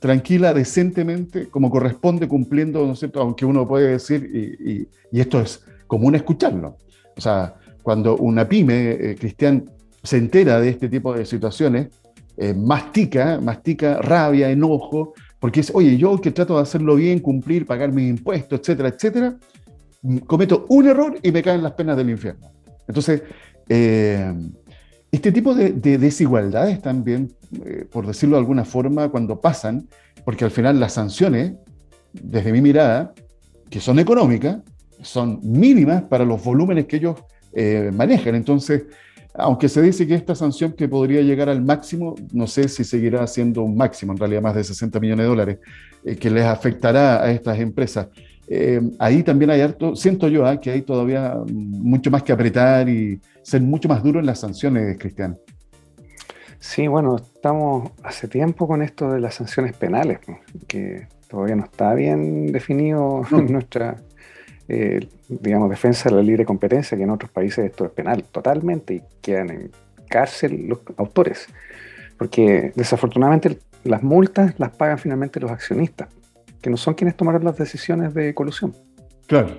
tranquila, 0.00 0.52
decentemente, 0.52 1.48
como 1.48 1.70
corresponde, 1.70 2.26
cumpliendo, 2.26 2.84
¿no 2.86 2.94
es 2.94 2.98
cierto? 2.98 3.20
Aunque 3.20 3.44
uno 3.44 3.68
puede 3.68 3.92
decir, 3.92 4.28
y, 4.32 4.88
y 5.12 5.20
esto 5.20 5.40
es 5.40 5.64
común 5.86 6.14
escucharlo. 6.14 6.76
O 7.16 7.20
sea, 7.20 7.54
cuando 7.82 8.16
una 8.16 8.48
pyme, 8.48 8.90
eh, 8.90 9.16
Cristian, 9.18 9.64
se 10.02 10.16
entera 10.16 10.60
de 10.60 10.70
este 10.70 10.88
tipo 10.88 11.14
de 11.14 11.26
situaciones, 11.26 11.88
eh, 12.36 12.54
mastica, 12.54 13.40
mastica 13.40 14.00
rabia, 14.00 14.50
enojo, 14.50 15.14
porque 15.38 15.60
es, 15.60 15.70
oye, 15.74 15.96
yo 15.96 16.20
que 16.20 16.30
trato 16.30 16.56
de 16.56 16.62
hacerlo 16.62 16.96
bien, 16.96 17.18
cumplir, 17.18 17.66
pagar 17.66 17.92
mis 17.92 18.08
impuestos, 18.08 18.60
etcétera, 18.60 18.88
etcétera, 18.88 19.36
mm, 20.02 20.18
cometo 20.18 20.66
un 20.68 20.86
error 20.88 21.18
y 21.22 21.32
me 21.32 21.42
caen 21.42 21.62
las 21.62 21.72
penas 21.72 21.96
del 21.96 22.10
infierno. 22.10 22.50
Entonces, 22.88 23.22
eh, 23.68 24.34
este 25.12 25.32
tipo 25.32 25.54
de, 25.54 25.72
desigualdades 25.98 26.80
también, 26.80 27.32
por 27.90 28.06
decirlo 28.06 28.36
de 28.36 28.40
alguna 28.40 28.64
forma, 28.64 29.08
cuando 29.08 29.40
pasan, 29.40 29.88
porque 30.24 30.44
al 30.44 30.52
final 30.52 30.78
las 30.78 30.92
sanciones, 30.92 31.54
desde 32.12 32.52
mi 32.52 32.60
mirada, 32.60 33.12
que 33.68 33.80
son 33.80 33.98
económicas, 33.98 34.58
son 35.02 35.40
mínimas 35.42 36.02
para 36.02 36.24
los 36.24 36.42
volúmenes 36.42 36.86
que 36.86 36.96
ellos 36.96 37.16
eh, 37.52 37.90
manejan. 37.94 38.34
Entonces, 38.34 38.84
aunque 39.34 39.68
se 39.68 39.80
dice 39.82 40.06
que 40.06 40.14
esta 40.14 40.34
sanción 40.34 40.72
que 40.72 40.88
podría 40.88 41.22
llegar 41.22 41.48
al 41.48 41.62
máximo, 41.62 42.14
no 42.32 42.46
sé 42.46 42.68
si 42.68 42.84
seguirá 42.84 43.26
siendo 43.26 43.62
un 43.62 43.76
máximo, 43.76 44.12
en 44.12 44.18
realidad 44.18 44.42
más 44.42 44.54
de 44.54 44.64
60 44.64 44.98
millones 45.00 45.24
de 45.24 45.28
dólares, 45.28 45.58
eh, 46.04 46.16
que 46.16 46.30
les 46.30 46.44
afectará 46.44 47.22
a 47.22 47.30
estas 47.30 47.58
empresas. 47.58 48.08
Eh, 48.48 48.80
ahí 48.98 49.22
también 49.22 49.50
hay 49.50 49.60
harto, 49.60 49.94
siento 49.94 50.26
yo 50.26 50.44
ah, 50.44 50.60
que 50.60 50.70
hay 50.70 50.82
todavía 50.82 51.36
mucho 51.46 52.10
más 52.10 52.24
que 52.24 52.32
apretar 52.32 52.88
y 52.88 53.20
ser 53.42 53.62
mucho 53.62 53.88
más 53.88 54.02
duro 54.02 54.18
en 54.18 54.26
las 54.26 54.40
sanciones, 54.40 54.98
Cristian. 54.98 55.38
Sí, 56.58 56.88
bueno, 56.88 57.16
estamos 57.16 57.92
hace 58.02 58.28
tiempo 58.28 58.66
con 58.66 58.82
esto 58.82 59.12
de 59.12 59.20
las 59.20 59.36
sanciones 59.36 59.74
penales, 59.76 60.18
que 60.66 61.06
todavía 61.28 61.56
no 61.56 61.64
está 61.64 61.94
bien 61.94 62.52
definido 62.52 63.22
en 63.30 63.52
nuestra 63.52 63.96
eh, 64.72 65.08
digamos, 65.28 65.68
defensa 65.68 66.08
de 66.08 66.14
la 66.14 66.22
libre 66.22 66.44
competencia, 66.44 66.96
que 66.96 67.02
en 67.02 67.10
otros 67.10 67.30
países 67.30 67.64
esto 67.64 67.86
es 67.86 67.90
penal 67.90 68.22
totalmente 68.22 68.94
y 68.94 69.02
quedan 69.20 69.50
en 69.50 69.70
cárcel 70.08 70.68
los 70.68 70.78
autores. 70.96 71.48
Porque 72.16 72.72
desafortunadamente 72.76 73.58
las 73.82 74.02
multas 74.04 74.54
las 74.58 74.70
pagan 74.70 74.98
finalmente 74.98 75.40
los 75.40 75.50
accionistas. 75.50 76.08
que 76.60 76.70
no 76.70 76.76
son 76.76 76.94
quienes 76.94 77.16
tomaron 77.16 77.42
las 77.42 77.56
decisiones 77.56 78.14
de 78.14 78.32
colusión. 78.34 78.74
Claro, 79.26 79.58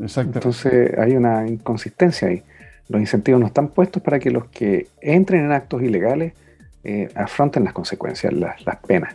exacto. 0.00 0.38
Entonces 0.38 0.96
hay 0.96 1.16
una 1.16 1.46
inconsistencia 1.46 2.28
ahí. 2.28 2.42
Los 2.88 3.00
incentivos 3.00 3.40
no 3.40 3.48
están 3.48 3.68
puestos 3.68 4.02
para 4.02 4.18
que 4.18 4.30
los 4.30 4.46
que 4.46 4.86
entren 5.00 5.44
en 5.44 5.52
actos 5.52 5.82
ilegales 5.82 6.32
eh, 6.84 7.08
afronten 7.14 7.64
las 7.64 7.72
consecuencias, 7.74 8.32
las, 8.32 8.76
penas. 8.86 9.14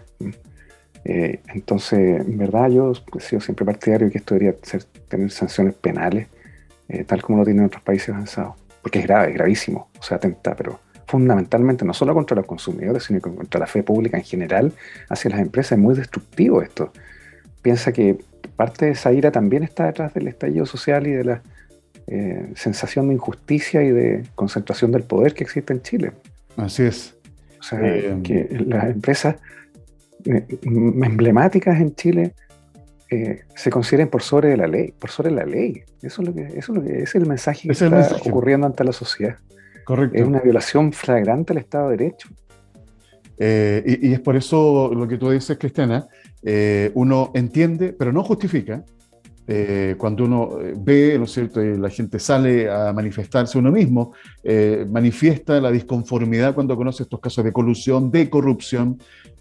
Eh, 1.10 1.40
entonces, 1.54 2.20
en 2.20 2.38
verdad, 2.38 2.70
yo 2.70 2.92
he 3.16 3.22
sido 3.22 3.40
siempre 3.40 3.66
partidario 3.66 4.08
de 4.08 4.12
que 4.12 4.18
esto 4.18 4.36
debería 4.36 4.60
ser, 4.62 4.84
tener 5.08 5.32
sanciones 5.32 5.74
penales, 5.74 6.28
eh, 6.90 7.06
tal 7.06 7.22
como 7.22 7.38
lo 7.38 7.46
tienen 7.46 7.64
otros 7.64 7.82
países 7.82 8.10
avanzados. 8.10 8.56
Porque 8.82 9.00
es 9.00 9.06
grave, 9.06 9.30
es 9.30 9.36
gravísimo. 9.36 9.90
O 9.98 10.04
sea, 10.04 10.18
atenta, 10.18 10.54
pero 10.54 10.82
fundamentalmente 11.06 11.86
no 11.86 11.94
solo 11.94 12.14
contra 12.14 12.36
los 12.36 12.46
consumidores, 12.46 13.06
sino 13.06 13.22
contra 13.22 13.58
la 13.58 13.68
fe 13.68 13.84
pública 13.84 14.18
en 14.18 14.26
general 14.26 14.74
hacia 15.08 15.32
las 15.32 15.40
empresas. 15.40 15.74
Es 15.74 15.78
muy 15.78 15.96
destructivo 15.96 16.62
esto. 16.62 16.92
Piensa 17.62 17.94
que 17.94 18.18
parte 18.58 18.88
de 18.88 18.92
esa 18.92 19.14
ira 19.14 19.32
también 19.32 19.64
está 19.64 19.86
detrás 19.86 20.14
del 20.14 20.28
estallido 20.28 20.66
social 20.66 21.08
y 21.08 21.12
de 21.12 21.24
la 21.24 21.42
sensación 22.56 23.10
de 23.10 23.16
injusticia 23.16 23.84
y 23.84 23.92
de 23.92 24.24
concentración 24.36 24.94
del 24.94 25.04
poder 25.04 25.34
que 25.34 25.44
existe 25.44 25.74
en 25.74 25.82
Chile. 25.82 26.12
Así 26.56 26.84
es. 26.84 27.16
O 27.60 27.64
sea, 27.64 27.80
eh, 27.82 28.18
que 28.24 28.48
las 28.66 28.86
empresas 28.86 29.36
eh, 29.36 29.42
emblemáticas 30.26 31.80
en 31.80 31.96
Chile 31.96 32.34
eh, 33.10 33.42
se 33.56 33.70
consideren 33.70 34.10
por 34.10 34.22
sobre 34.22 34.50
de 34.50 34.58
la 34.58 34.68
ley, 34.68 34.94
por 34.98 35.10
sobre 35.10 35.32
la 35.32 35.46
ley. 35.46 35.84
Eso 36.02 36.22
es 36.22 36.28
lo 36.28 36.34
que, 36.34 36.42
eso 36.44 36.58
es, 36.58 36.70
lo 36.70 36.84
que, 36.84 37.04
es 37.04 37.16
el 37.16 37.26
mensaje 37.26 37.68
que 37.68 37.72
está 37.74 38.18
ocurriendo 38.26 38.68
ante 38.68 38.84
la 38.84 38.92
sociedad. 38.92 39.38
Correcto. 39.86 40.18
Es 40.18 40.26
una 40.26 40.42
violación 40.42 40.92
flagrante 40.92 41.54
al 41.54 41.60
Estado 41.60 41.90
de 41.90 41.98
Derecho. 41.98 42.30
y, 43.86 44.12
es 44.12 44.20
por 44.20 44.36
eso 44.36 44.92
lo 44.94 45.08
que 45.08 45.18
tú 45.18 45.30
dices, 45.30 45.58
Cristiana, 45.58 46.08
uno 46.94 47.32
entiende, 47.34 47.94
pero 47.94 48.12
no 48.12 48.24
justifica, 48.24 48.84
eh, 49.50 49.96
cuando 49.98 50.26
uno 50.26 50.60
eh, 50.62 50.74
ve, 50.78 51.18
¿no 51.18 51.24
es 51.24 51.32
cierto?, 51.32 51.64
y 51.64 51.78
la 51.78 51.90
gente 51.90 52.20
sale 52.20 52.70
a 52.70 52.92
manifestarse 52.92 53.58
uno 53.58 53.72
mismo, 53.72 54.12
eh, 54.44 54.86
manifiesta 54.90 55.62
la 55.62 55.72
disconformidad 55.72 56.54
cuando 56.54 56.76
conoce 56.76 57.04
estos 57.04 57.22
casos 57.22 57.46
de 57.46 57.54
colusión, 57.54 58.12
de 58.12 58.30
corrupción 58.30 59.00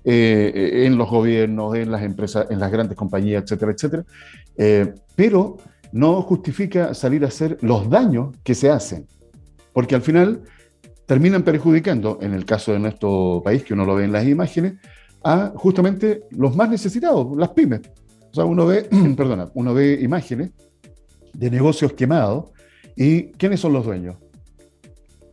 en 0.09 0.97
los 0.97 1.11
gobiernos, 1.11 1.75
en 1.75 1.91
las 1.91 2.03
empresas, 2.03 2.47
en 2.51 2.61
las 2.61 2.71
grandes 2.71 2.97
compañías, 2.97 3.43
etcétera, 3.43 3.73
etcétera. 3.73 4.05
pero 5.17 5.57
no 5.93 6.23
justifica 6.23 6.95
salir 6.95 7.25
a 7.25 7.29
hacer 7.29 7.59
los 7.61 7.91
daños 7.91 8.37
que 8.45 8.55
se 8.55 8.71
hacen, 8.71 9.07
porque 9.73 9.95
al 9.97 10.03
final 10.03 10.43
terminan 11.07 11.43
perjudicando, 11.43 12.19
en 12.23 12.35
el 12.35 12.45
caso 12.45 12.73
de 12.73 12.79
nuestro 12.79 13.43
país, 13.45 13.65
que 13.65 13.75
uno 13.75 13.85
lo 13.85 13.97
ve 13.97 14.05
en 14.05 14.13
las 14.13 14.27
imágenes, 14.27 14.75
a 15.25 15.53
justamente 15.57 16.23
los 16.31 16.55
más 16.55 16.71
necesitados, 16.71 17.37
las 17.37 17.49
pymes 17.51 17.81
sea, 18.37 18.45
uno 18.45 18.67
ve, 18.67 18.89
perdona, 19.17 19.49
uno 19.55 19.75
ve 19.75 19.99
imágenes 20.01 20.51
de 21.33 21.51
negocios 21.51 21.93
quemados 21.95 22.51
y 22.95 23.33
¿quiénes 23.33 23.61
son 23.61 23.73
los 23.73 23.85
dueños? 23.85 24.17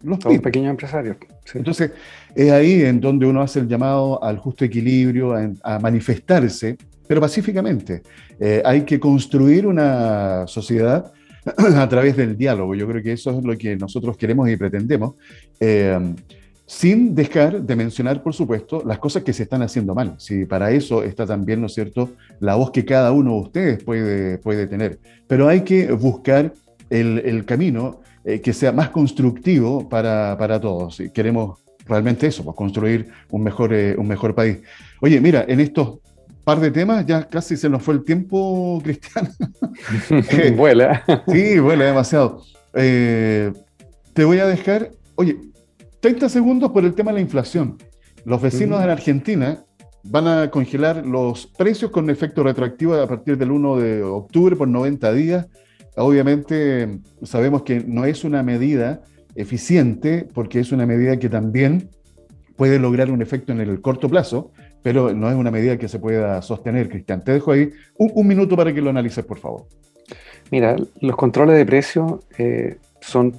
Los 0.02 0.20
pequeños 0.20 0.72
empresarios. 0.72 1.16
Entonces, 1.54 1.92
es 2.36 2.52
ahí 2.52 2.82
en 2.82 3.00
donde 3.00 3.26
uno 3.26 3.42
hace 3.42 3.60
el 3.60 3.68
llamado 3.68 4.24
al 4.24 4.38
justo 4.38 4.66
equilibrio, 4.66 5.36
a, 5.64 5.80
manifestarse, 5.80 6.78
pero 7.08 7.22
pacíficamente. 7.22 8.02
Eh, 8.40 8.62
hay 8.66 8.82
que 8.82 9.00
construir 9.00 9.68
una 9.68 10.48
sociedad 10.48 11.12
a 11.76 11.90
través 11.90 12.18
del 12.18 12.38
diálogo. 12.38 12.76
Yo 12.76 12.88
creo 12.88 13.04
que 13.04 13.14
eso 13.14 13.38
es 13.38 13.44
lo 13.44 13.58
que 13.58 13.76
nosotros 13.76 14.18
queremos 14.18 14.50
y 14.50 14.56
pretendemos. 14.56 15.16
Eh, 15.60 16.16
sin 16.66 17.14
dejar 17.14 17.62
de 17.62 17.76
mencionar, 17.76 18.24
por 18.24 18.34
supuesto, 18.34 18.82
las 18.86 18.98
cosas 18.98 19.24
que 19.24 19.34
se 19.34 19.44
están 19.44 19.62
haciendo 19.62 19.94
mal. 19.94 20.16
Si 20.18 20.46
para 20.46 20.72
eso 20.72 21.04
está 21.04 21.26
también, 21.26 21.60
¿no 21.60 21.68
es 21.68 21.74
cierto?, 21.74 22.12
la 22.40 22.56
voz 22.56 22.72
que 22.72 22.86
cada 22.86 23.12
uno 23.12 23.34
de 23.34 23.40
ustedes 23.42 23.84
puede, 23.84 24.38
puede 24.38 24.66
tener. 24.68 24.98
Pero 25.28 25.48
hay 25.48 25.62
que 25.62 25.92
buscar 25.92 26.54
el, 26.90 27.44
camino 27.46 28.00
eh, 28.24 28.40
que 28.40 28.54
sea 28.54 28.72
más 28.72 28.90
constructivo 28.90 29.88
para, 29.90 30.38
para 30.38 30.60
todos. 30.60 31.02
Queremos 31.14 31.63
realmente 31.86 32.28
eso, 32.28 32.44
pues, 32.44 32.56
construir 32.56 33.10
un 33.30 33.44
mejor, 33.44 33.74
eh, 33.74 33.96
un 33.98 34.08
mejor 34.08 34.36
país. 34.36 34.60
Oye, 35.02 35.20
mira, 35.20 35.46
en 35.48 35.60
estos 35.60 36.00
par 36.44 36.60
de 36.60 36.72
temas 36.72 37.06
ya 37.06 37.28
casi 37.28 37.56
se 37.56 37.70
nos 37.70 37.82
fue 37.82 37.94
el 37.96 38.04
tiempo, 38.04 38.82
Cristian. 38.84 39.30
vuela. 40.58 41.04
sí, 41.28 41.60
vuela 41.60 41.86
demasiado. 41.86 42.44
Eh, 42.74 43.52
te 44.14 44.26
voy 44.26 44.40
a 44.40 44.48
dejar, 44.48 44.92
oye, 45.16 45.38
30 46.00 46.30
segundos 46.30 46.72
por 46.72 46.84
el 46.86 46.94
tema 46.94 47.12
de 47.12 47.16
la 47.16 47.22
inflación. 47.22 47.78
Los 48.26 48.42
vecinos 48.42 48.84
en 48.84 48.90
Argentina 48.90 49.64
van 50.04 50.28
a 50.28 50.50
congelar 50.50 51.06
los 51.06 51.48
precios 51.48 51.92
con 51.92 52.10
efecto 52.10 52.44
retroactivo 52.44 52.96
a 52.96 53.08
partir 53.08 53.38
del 53.38 53.52
1 53.52 53.78
de 53.78 54.04
octubre 54.04 54.56
por 54.56 54.68
90 54.68 55.14
días. 55.14 55.48
Obviamente 55.96 57.00
sabemos 57.24 57.64
que 57.64 57.84
no 57.86 58.06
es 58.06 58.24
una 58.24 58.44
medida 58.44 59.02
eficiente 59.36 60.28
porque 60.34 60.60
es 60.60 60.72
una 60.72 60.86
medida 60.86 61.18
que 61.18 61.30
también 61.30 61.90
puede 62.56 62.80
lograr 62.80 63.12
un 63.12 63.22
efecto 63.22 63.52
en 63.52 63.62
el 63.62 63.82
corto 63.82 64.10
plazo, 64.10 64.52
pero 64.82 65.14
no 65.14 65.30
es 65.30 65.36
una 65.36 65.52
medida 65.52 65.78
que 65.78 65.88
se 65.88 66.00
pueda 66.00 66.42
sostener, 66.42 66.90
Cristian. 66.90 67.24
Te 67.24 67.34
dejo 67.34 67.52
ahí 67.52 67.72
un, 67.98 68.28
minuto 68.28 68.56
para 68.56 68.74
que 68.74 68.82
lo 68.82 68.90
analices, 68.90 69.26
por 69.26 69.40
favor. 69.40 69.66
Mira, 70.52 70.76
los 71.00 71.16
controles 71.16 71.58
de 71.58 71.66
precios 71.66 72.20
eh, 72.38 72.78
son 73.02 73.34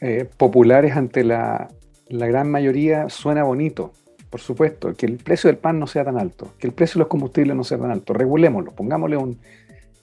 eh, 0.00 0.26
populares 0.36 0.96
ante 0.96 1.24
la 1.24 1.68
gran 2.08 2.50
mayoría 2.50 3.08
suena 3.08 3.42
bonito, 3.42 3.92
por 4.34 4.40
supuesto, 4.40 4.92
que 4.94 5.06
el 5.06 5.18
precio 5.18 5.46
del 5.46 5.58
pan 5.58 5.78
no 5.78 5.86
sea 5.86 6.04
tan 6.04 6.18
alto, 6.18 6.54
que 6.58 6.66
el 6.66 6.72
precio 6.72 6.98
de 6.98 7.02
los 7.02 7.08
combustibles 7.08 7.54
no 7.54 7.62
sea 7.62 7.78
tan 7.78 7.92
alto, 7.92 8.12
regulémoslo, 8.12 8.72
pongámosle 8.72 9.16
un 9.16 9.38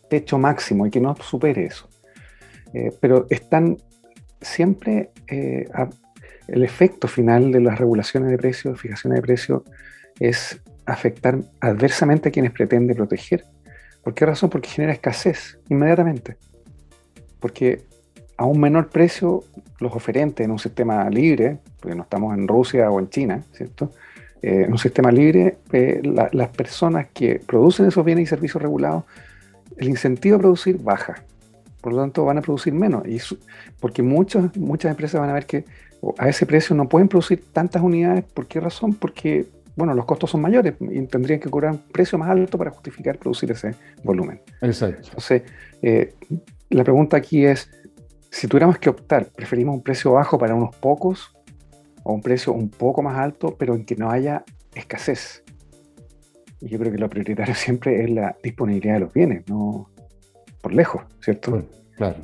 techo 0.10 0.38
máximo 0.38 0.88
y 0.88 0.89
que 0.89 1.01
no 1.01 1.17
supere 1.17 1.65
eso. 1.65 1.89
Eh, 2.73 2.93
pero 3.01 3.27
están 3.30 3.77
siempre 4.41 5.12
eh, 5.27 5.65
el 6.47 6.63
efecto 6.63 7.08
final 7.08 7.51
de 7.51 7.62
las 7.62 7.80
regulaciones 7.80 8.30
de 8.32 8.38
precios, 8.38 8.80
fijaciones 8.80 9.17
de 9.17 9.21
precios, 9.21 9.62
es 10.19 10.62
afectar 10.86 11.39
adversamente 11.60 12.30
a 12.30 12.32
quienes 12.32 12.51
pretende 12.51 12.95
proteger. 12.95 13.45
¿Por 14.04 14.13
qué 14.13 14.25
razón? 14.25 14.49
Porque 14.49 14.69
genera 14.69 14.93
escasez 14.93 15.60
inmediatamente. 15.69 16.38
Porque 17.39 17.84
a 18.38 18.45
un 18.45 18.60
menor 18.60 18.89
precio 18.89 19.43
los 19.80 19.95
oferentes 19.95 20.43
en 20.43 20.51
un 20.51 20.60
sistema 20.60 21.10
libre, 21.10 21.60
porque 21.80 21.95
no 21.95 22.04
estamos 22.04 22.36
en 22.36 22.47
Rusia 22.47 22.89
o 22.89 22.99
en 22.99 23.10
China, 23.10 23.43
¿cierto? 23.51 23.91
Eh, 24.41 24.63
en 24.65 24.71
un 24.71 24.80
sistema 24.80 25.12
libre, 25.12 25.58
eh, 25.71 26.01
las 26.04 26.49
personas 26.49 27.08
que 27.13 27.39
producen 27.45 27.86
esos 27.88 28.04
bienes 28.04 28.23
y 28.23 28.25
servicios 28.25 28.62
regulados, 28.62 29.04
el 29.77 29.89
incentivo 29.89 30.38
a 30.38 30.39
producir 30.39 30.80
baja. 30.80 31.23
Por 31.81 31.93
lo 31.93 31.99
tanto, 32.01 32.23
van 32.23 32.37
a 32.37 32.41
producir 32.41 32.73
menos. 32.73 33.07
Y 33.07 33.19
porque 33.79 34.03
muchas 34.03 34.55
muchas 34.55 34.91
empresas 34.91 35.19
van 35.19 35.29
a 35.29 35.33
ver 35.33 35.45
que 35.45 35.65
a 36.17 36.29
ese 36.29 36.45
precio 36.45 36.75
no 36.75 36.87
pueden 36.87 37.07
producir 37.07 37.43
tantas 37.51 37.81
unidades. 37.81 38.23
¿Por 38.23 38.47
qué 38.47 38.59
razón? 38.59 38.93
Porque 38.93 39.47
bueno, 39.75 39.93
los 39.93 40.05
costos 40.05 40.29
son 40.29 40.41
mayores 40.41 40.75
y 40.79 41.01
tendrían 41.07 41.39
que 41.39 41.49
cobrar 41.49 41.71
un 41.71 41.79
precio 41.79 42.17
más 42.17 42.29
alto 42.29 42.57
para 42.57 42.71
justificar 42.71 43.17
producir 43.17 43.51
ese 43.51 43.73
volumen. 44.03 44.41
Exacto. 44.61 45.01
Entonces, 45.07 45.43
eh, 45.81 46.13
la 46.69 46.83
pregunta 46.83 47.17
aquí 47.17 47.45
es, 47.45 47.69
si 48.29 48.47
tuviéramos 48.47 48.77
que 48.77 48.89
optar, 48.89 49.27
¿preferimos 49.27 49.75
un 49.75 49.81
precio 49.81 50.11
bajo 50.11 50.37
para 50.37 50.55
unos 50.55 50.75
pocos 50.75 51.35
o 52.03 52.13
un 52.13 52.21
precio 52.21 52.53
un 52.53 52.69
poco 52.69 53.01
más 53.01 53.17
alto, 53.17 53.55
pero 53.57 53.75
en 53.75 53.85
que 53.85 53.95
no 53.95 54.09
haya 54.09 54.43
escasez? 54.75 55.43
Y 56.59 56.69
yo 56.69 56.77
creo 56.77 56.91
que 56.91 56.97
lo 56.97 57.09
prioritario 57.09 57.55
siempre 57.55 58.03
es 58.03 58.09
la 58.09 58.35
disponibilidad 58.43 58.95
de 58.95 58.99
los 58.99 59.13
bienes, 59.13 59.47
no 59.47 59.89
por 60.62 60.74
lejos, 60.74 61.04
¿cierto? 61.19 61.63
claro, 61.97 62.17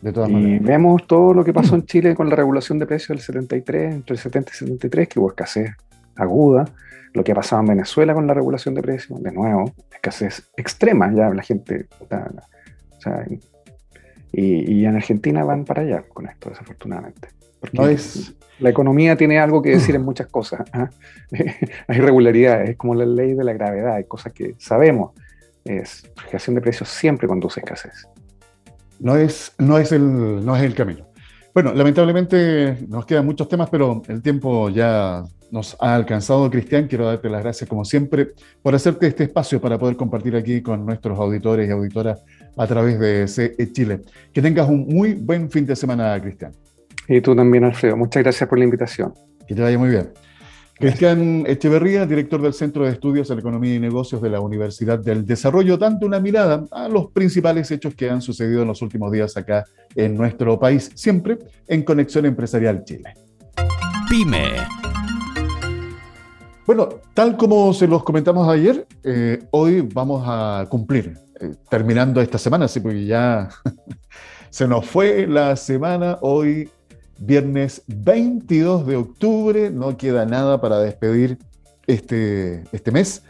de 0.00 0.12
todas 0.12 0.30
y 0.30 0.32
maneras. 0.32 0.66
vemos 0.66 1.06
todo 1.06 1.34
lo 1.34 1.44
que 1.44 1.52
pasó 1.52 1.74
en 1.74 1.84
Chile 1.84 2.14
con 2.14 2.28
la 2.28 2.36
regulación 2.36 2.78
de 2.78 2.86
precios 2.86 3.08
del 3.08 3.20
73, 3.20 3.94
entre 3.94 4.14
el 4.14 4.18
70 4.18 4.50
y 4.52 4.54
73, 4.56 5.08
que 5.08 5.18
hubo 5.20 5.28
escasez 5.28 5.70
aguda, 6.16 6.66
lo 7.12 7.24
que 7.24 7.32
ha 7.32 7.34
pasado 7.34 7.62
en 7.62 7.68
Venezuela 7.68 8.14
con 8.14 8.26
la 8.26 8.34
regulación 8.34 8.74
de 8.74 8.82
precios, 8.82 9.22
de 9.22 9.32
nuevo, 9.32 9.72
escasez 9.92 10.48
extrema, 10.56 11.12
ya 11.12 11.28
la 11.30 11.42
gente, 11.42 11.86
o 12.00 13.00
sea, 13.00 13.24
y, 14.32 14.84
en 14.84 14.96
Argentina 14.96 15.44
van 15.44 15.64
para 15.64 15.82
allá 15.82 16.02
con 16.02 16.28
esto, 16.28 16.50
desafortunadamente. 16.50 17.28
Porque 17.58 17.92
es... 17.92 18.34
la 18.58 18.70
economía 18.70 19.16
tiene 19.16 19.38
algo 19.38 19.60
que 19.60 19.70
decir 19.70 19.94
en 19.94 20.02
muchas 20.02 20.28
cosas. 20.28 20.60
¿ah? 20.72 20.88
hay 21.88 21.98
irregularidades, 21.98 22.70
es 22.70 22.76
como 22.76 22.94
la 22.94 23.06
ley 23.06 23.34
de 23.34 23.44
la 23.44 23.52
gravedad, 23.52 23.94
hay 23.94 24.04
cosas 24.04 24.32
que 24.32 24.54
sabemos. 24.58 25.12
Es, 25.78 26.02
fijación 26.16 26.56
de 26.56 26.60
precios 26.60 26.88
siempre 26.88 27.28
conduce 27.28 27.60
a 27.60 27.62
escasez. 27.62 28.06
No 28.98 29.16
es, 29.16 29.52
no, 29.58 29.78
es 29.78 29.92
el, 29.92 30.44
no 30.44 30.56
es 30.56 30.62
el 30.62 30.74
camino. 30.74 31.06
Bueno, 31.54 31.72
lamentablemente 31.74 32.78
nos 32.88 33.06
quedan 33.06 33.26
muchos 33.26 33.48
temas, 33.48 33.68
pero 33.70 34.02
el 34.08 34.22
tiempo 34.22 34.68
ya 34.68 35.24
nos 35.50 35.76
ha 35.80 35.94
alcanzado, 35.94 36.48
Cristian. 36.50 36.86
Quiero 36.86 37.06
darte 37.06 37.28
las 37.28 37.42
gracias, 37.42 37.68
como 37.68 37.84
siempre, 37.84 38.28
por 38.62 38.74
hacerte 38.74 39.06
este 39.08 39.24
espacio 39.24 39.60
para 39.60 39.78
poder 39.78 39.96
compartir 39.96 40.36
aquí 40.36 40.62
con 40.62 40.86
nuestros 40.86 41.18
auditores 41.18 41.68
y 41.68 41.72
auditoras 41.72 42.22
a 42.56 42.66
través 42.66 43.00
de 43.00 43.26
CE 43.26 43.72
Chile. 43.72 44.00
Que 44.32 44.40
tengas 44.40 44.68
un 44.68 44.86
muy 44.86 45.14
buen 45.14 45.50
fin 45.50 45.66
de 45.66 45.74
semana, 45.74 46.20
Cristian. 46.20 46.52
Y 47.08 47.20
tú 47.20 47.34
también, 47.34 47.64
Alfredo. 47.64 47.96
Muchas 47.96 48.22
gracias 48.22 48.48
por 48.48 48.58
la 48.58 48.64
invitación. 48.64 49.12
Que 49.46 49.54
te 49.54 49.62
vaya 49.62 49.78
muy 49.78 49.88
bien. 49.88 50.10
Cristian 50.80 51.44
Echeverría, 51.46 52.06
director 52.06 52.40
del 52.40 52.54
Centro 52.54 52.86
de 52.86 52.92
Estudios 52.92 53.28
de 53.28 53.34
la 53.34 53.40
Economía 53.42 53.74
y 53.74 53.78
Negocios 53.78 54.22
de 54.22 54.30
la 54.30 54.40
Universidad 54.40 54.98
del 54.98 55.26
Desarrollo, 55.26 55.76
dando 55.76 56.06
una 56.06 56.20
mirada 56.20 56.64
a 56.70 56.88
los 56.88 57.10
principales 57.10 57.70
hechos 57.70 57.94
que 57.94 58.08
han 58.08 58.22
sucedido 58.22 58.62
en 58.62 58.68
los 58.68 58.80
últimos 58.80 59.12
días 59.12 59.36
acá 59.36 59.66
en 59.94 60.16
nuestro 60.16 60.58
país, 60.58 60.90
siempre 60.94 61.36
en 61.68 61.82
Conexión 61.82 62.24
Empresarial 62.24 62.82
Chile. 62.84 63.12
Pyme. 64.08 64.52
Bueno, 66.66 66.88
tal 67.12 67.36
como 67.36 67.74
se 67.74 67.86
los 67.86 68.02
comentamos 68.02 68.48
ayer, 68.48 68.86
eh, 69.04 69.38
hoy 69.50 69.82
vamos 69.82 70.22
a 70.24 70.64
cumplir, 70.70 71.18
eh, 71.42 71.56
terminando 71.68 72.22
esta 72.22 72.38
semana, 72.38 72.66
sí, 72.68 72.80
porque 72.80 73.04
ya 73.04 73.50
se 74.48 74.66
nos 74.66 74.86
fue 74.86 75.26
la 75.26 75.56
semana, 75.56 76.16
hoy 76.22 76.70
viernes 77.20 77.82
22 77.86 78.86
de 78.86 78.96
octubre, 78.96 79.70
no 79.70 79.96
queda 79.96 80.24
nada 80.24 80.60
para 80.60 80.80
despedir 80.80 81.38
este, 81.86 82.64
este 82.72 82.90
mes 82.90 83.22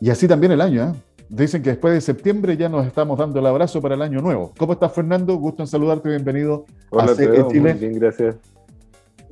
y 0.00 0.10
así 0.10 0.28
también 0.28 0.52
el 0.52 0.60
año. 0.60 0.90
¿eh? 0.90 0.92
Dicen 1.30 1.62
que 1.62 1.70
después 1.70 1.94
de 1.94 2.00
septiembre 2.00 2.56
ya 2.56 2.68
nos 2.68 2.86
estamos 2.86 3.18
dando 3.18 3.40
el 3.40 3.46
abrazo 3.46 3.80
para 3.82 3.94
el 3.94 4.02
año 4.02 4.20
nuevo. 4.20 4.52
¿Cómo 4.56 4.74
estás, 4.74 4.92
Fernando? 4.92 5.34
Gusto 5.36 5.62
en 5.62 5.66
saludarte, 5.66 6.08
bienvenido 6.08 6.66
Hola, 6.90 7.12
a 7.12 7.16
Chile. 7.16 7.42
Muy 7.42 7.72
bien, 7.72 7.94
gracias. 7.94 8.36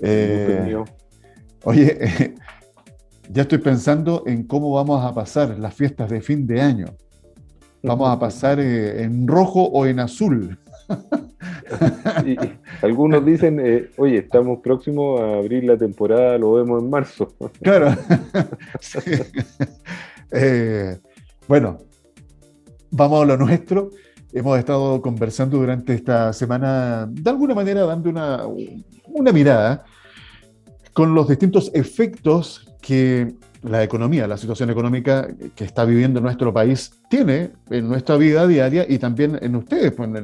Eh, 0.02 0.76
oye, 1.64 2.34
ya 3.30 3.42
estoy 3.42 3.58
pensando 3.58 4.24
en 4.26 4.44
cómo 4.44 4.72
vamos 4.72 5.04
a 5.04 5.14
pasar 5.14 5.58
las 5.58 5.74
fiestas 5.74 6.10
de 6.10 6.20
fin 6.20 6.46
de 6.46 6.60
año. 6.60 6.86
¿Vamos 7.82 8.10
a 8.10 8.18
pasar 8.18 8.60
eh, 8.60 9.02
en 9.02 9.26
rojo 9.26 9.62
o 9.62 9.86
en 9.86 10.00
azul? 10.00 10.58
Y, 12.26 12.36
algunos 12.82 13.24
dicen, 13.24 13.60
eh, 13.60 13.90
oye, 13.96 14.18
estamos 14.18 14.60
próximos 14.60 15.20
a 15.20 15.38
abrir 15.38 15.64
la 15.64 15.76
temporada, 15.76 16.38
lo 16.38 16.54
vemos 16.54 16.82
en 16.82 16.90
marzo. 16.90 17.34
claro. 17.62 17.94
Eh, 20.32 20.98
bueno, 21.46 21.78
vamos 22.90 23.22
a 23.22 23.26
lo 23.26 23.36
nuestro. 23.36 23.90
Hemos 24.32 24.58
estado 24.58 25.00
conversando 25.00 25.56
durante 25.56 25.94
esta 25.94 26.32
semana, 26.32 27.06
de 27.08 27.30
alguna 27.30 27.54
manera 27.54 27.86
dando 27.86 28.10
una, 28.10 28.42
una 29.06 29.32
mirada 29.32 29.84
con 30.92 31.14
los 31.14 31.28
distintos 31.28 31.70
efectos 31.74 32.66
que 32.82 33.36
la 33.62 33.82
economía, 33.82 34.26
la 34.26 34.36
situación 34.36 34.70
económica 34.70 35.28
que 35.54 35.64
está 35.64 35.84
viviendo 35.84 36.20
nuestro 36.20 36.52
país 36.52 36.92
tiene 37.10 37.50
en 37.70 37.88
nuestra 37.88 38.16
vida 38.16 38.46
diaria 38.46 38.86
y 38.88 38.98
también 38.98 39.38
en 39.40 39.56
ustedes, 39.56 39.92
pues 39.92 40.08
en 40.08 40.16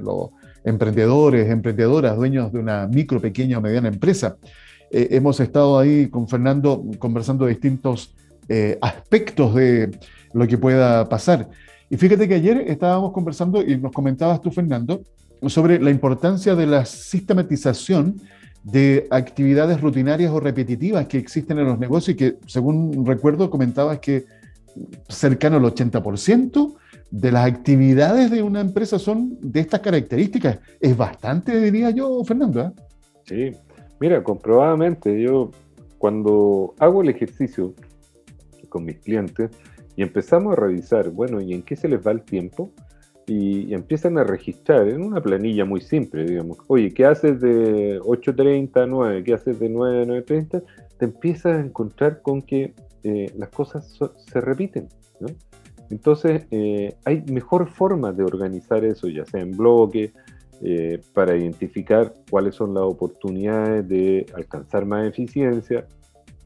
emprendedores, 0.64 1.50
emprendedoras, 1.50 2.16
dueños 2.16 2.52
de 2.52 2.58
una 2.58 2.86
micro, 2.86 3.20
pequeña 3.20 3.58
o 3.58 3.60
mediana 3.60 3.88
empresa. 3.88 4.36
Eh, 4.90 5.08
hemos 5.12 5.40
estado 5.40 5.78
ahí 5.78 6.08
con 6.08 6.28
Fernando 6.28 6.84
conversando 6.98 7.46
distintos 7.46 8.14
eh, 8.48 8.78
aspectos 8.80 9.54
de 9.54 9.90
lo 10.32 10.46
que 10.46 10.58
pueda 10.58 11.08
pasar. 11.08 11.48
Y 11.88 11.96
fíjate 11.96 12.26
que 12.28 12.34
ayer 12.34 12.64
estábamos 12.68 13.12
conversando 13.12 13.62
y 13.62 13.76
nos 13.76 13.92
comentabas 13.92 14.40
tú, 14.40 14.50
Fernando, 14.50 15.02
sobre 15.46 15.80
la 15.80 15.90
importancia 15.90 16.54
de 16.54 16.66
la 16.66 16.84
sistematización 16.84 18.20
de 18.62 19.08
actividades 19.10 19.80
rutinarias 19.80 20.30
o 20.30 20.40
repetitivas 20.40 21.06
que 21.06 21.18
existen 21.18 21.58
en 21.58 21.66
los 21.66 21.78
negocios 21.78 22.14
y 22.14 22.16
que, 22.16 22.36
según 22.46 23.04
recuerdo, 23.04 23.50
comentabas 23.50 23.98
que 23.98 24.24
cercano 25.08 25.56
al 25.56 25.64
80% 25.64 26.74
de 27.12 27.30
las 27.30 27.46
actividades 27.46 28.30
de 28.30 28.42
una 28.42 28.62
empresa 28.62 28.98
son 28.98 29.36
de 29.42 29.60
estas 29.60 29.80
características. 29.80 30.58
Es 30.80 30.96
bastante, 30.96 31.60
diría 31.60 31.90
yo, 31.90 32.24
Fernando. 32.24 32.62
¿eh? 32.62 32.72
Sí, 33.24 33.56
mira, 34.00 34.24
comprobadamente, 34.24 35.20
yo 35.20 35.50
cuando 35.98 36.74
hago 36.78 37.02
el 37.02 37.10
ejercicio 37.10 37.74
con 38.70 38.86
mis 38.86 38.98
clientes 39.00 39.50
y 39.94 40.02
empezamos 40.02 40.54
a 40.54 40.56
revisar, 40.56 41.10
bueno, 41.10 41.42
¿y 41.42 41.52
en 41.52 41.62
qué 41.62 41.76
se 41.76 41.86
les 41.86 42.04
va 42.04 42.12
el 42.12 42.22
tiempo? 42.22 42.72
Y, 43.26 43.74
empiezan 43.74 44.16
a 44.16 44.24
registrar 44.24 44.88
en 44.88 45.02
una 45.02 45.22
planilla 45.22 45.66
muy 45.66 45.82
simple, 45.82 46.24
digamos, 46.24 46.58
oye, 46.66 46.92
¿qué 46.92 47.04
haces 47.04 47.40
de 47.42 48.00
8.30 48.00 48.82
a 48.82 48.86
9? 48.86 49.22
¿Qué 49.22 49.34
haces 49.34 49.60
de 49.60 49.68
9 49.68 50.02
a 50.02 50.06
9.30? 50.06 50.64
Te 50.98 51.04
empiezas 51.04 51.58
a 51.58 51.60
encontrar 51.60 52.22
con 52.22 52.40
que 52.40 52.74
eh, 53.04 53.30
las 53.36 53.50
cosas 53.50 53.98
se 54.26 54.40
repiten, 54.40 54.88
¿no? 55.20 55.28
Entonces, 55.92 56.46
eh, 56.50 56.96
hay 57.04 57.22
mejor 57.30 57.68
forma 57.68 58.12
de 58.12 58.24
organizar 58.24 58.82
eso, 58.82 59.08
ya 59.08 59.26
sea 59.26 59.42
en 59.42 59.54
bloque, 59.54 60.14
eh, 60.62 61.02
para 61.12 61.36
identificar 61.36 62.14
cuáles 62.30 62.54
son 62.54 62.72
las 62.72 62.84
oportunidades 62.84 63.86
de 63.86 64.24
alcanzar 64.34 64.86
más 64.86 65.06
eficiencia. 65.06 65.86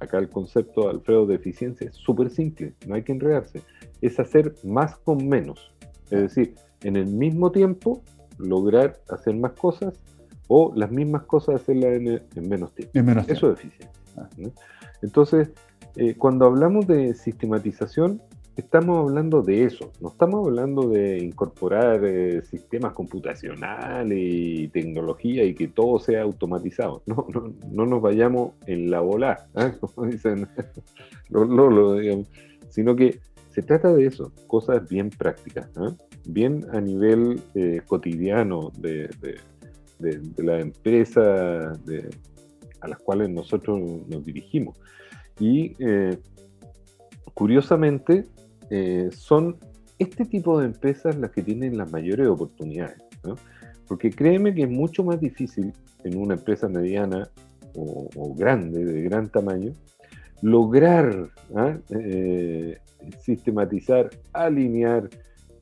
Acá 0.00 0.18
el 0.18 0.28
concepto, 0.30 0.90
Alfredo, 0.90 1.26
de 1.26 1.36
eficiencia 1.36 1.86
es 1.88 1.94
súper 1.94 2.28
simple, 2.30 2.74
no 2.88 2.96
hay 2.96 3.04
que 3.04 3.12
enredarse. 3.12 3.62
Es 4.00 4.18
hacer 4.18 4.52
más 4.64 4.96
con 4.96 5.28
menos. 5.28 5.72
Es 6.10 6.22
decir, 6.22 6.56
en 6.82 6.96
el 6.96 7.06
mismo 7.06 7.52
tiempo 7.52 8.02
lograr 8.38 8.98
hacer 9.08 9.36
más 9.36 9.52
cosas 9.52 9.94
o 10.48 10.72
las 10.74 10.90
mismas 10.90 11.22
cosas 11.22 11.60
hacerlas 11.60 11.92
en, 11.94 12.48
menos 12.48 12.74
tiempo. 12.74 12.98
Eso 13.28 13.52
es 13.52 13.60
eficiencia. 13.60 13.92
Entonces, 15.02 15.52
eh, 15.94 16.16
cuando 16.16 16.46
hablamos 16.46 16.88
de 16.88 17.14
sistematización, 17.14 18.20
estamos 18.56 18.98
hablando 18.98 19.42
de 19.42 19.64
eso, 19.64 19.92
no 20.00 20.08
estamos 20.08 20.46
hablando 20.46 20.88
de 20.88 21.18
incorporar 21.18 22.04
eh, 22.04 22.42
sistemas 22.42 22.94
computacionales 22.94 24.18
y 24.18 24.68
tecnología 24.68 25.44
y 25.44 25.54
que 25.54 25.68
todo 25.68 25.98
sea 25.98 26.22
automatizado. 26.22 27.02
No, 27.06 27.26
no, 27.32 27.54
no 27.70 27.86
nos 27.86 28.02
vayamos 28.02 28.52
en 28.66 28.90
la 28.90 29.00
bola, 29.00 29.46
¿eh? 29.56 29.72
como 29.80 30.08
dicen 30.08 30.48
los 31.28 32.26
sino 32.70 32.96
que 32.96 33.20
se 33.50 33.62
trata 33.62 33.92
de 33.92 34.06
eso, 34.06 34.32
cosas 34.46 34.88
bien 34.88 35.10
prácticas, 35.10 35.68
¿eh? 35.76 35.94
bien 36.26 36.66
a 36.72 36.80
nivel 36.80 37.40
cotidiano 37.86 38.70
de, 38.78 39.08
de, 39.20 40.18
de, 40.18 40.42
la 40.42 40.60
empresa 40.60 41.72
a 42.80 42.88
las 42.88 42.98
cuales 42.98 43.30
nosotros 43.30 43.80
nos 44.08 44.24
dirigimos. 44.24 44.76
Y 45.38 45.74
curiosamente, 47.32 48.26
eh, 48.70 49.08
son 49.12 49.56
este 49.98 50.24
tipo 50.24 50.58
de 50.60 50.66
empresas 50.66 51.16
las 51.16 51.30
que 51.30 51.42
tienen 51.42 51.78
las 51.78 51.90
mayores 51.90 52.26
oportunidades. 52.28 52.98
Porque 53.88 54.10
créeme 54.10 54.54
que 54.54 54.62
es 54.62 54.70
mucho 54.70 55.04
más 55.04 55.20
difícil 55.20 55.72
en 56.04 56.18
una 56.18 56.34
empresa 56.34 56.68
mediana 56.68 57.28
o, 57.74 58.34
grande, 58.34 58.84
de 58.84 59.02
gran 59.02 59.28
tamaño, 59.28 59.72
lograr 60.40 61.28
¿ah? 61.54 61.76
eh, 61.90 62.78
sistematizar, 63.20 64.10
alinear, 64.32 65.10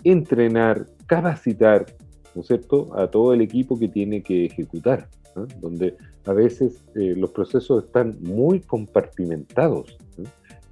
entrenar, 0.04 0.86
capacitar, 1.06 1.86
¿no 2.34 2.42
es 2.42 2.46
cierto?, 2.46 2.96
a 2.96 3.10
todo 3.10 3.32
el 3.34 3.40
equipo 3.40 3.78
que 3.78 3.88
tiene 3.88 4.22
que 4.22 4.44
ejecutar, 4.44 5.08
donde 5.60 5.96
a 6.26 6.32
veces 6.32 6.84
eh, 6.94 7.14
los 7.16 7.30
procesos 7.32 7.84
están 7.84 8.16
muy 8.20 8.60
compartimentados. 8.60 9.98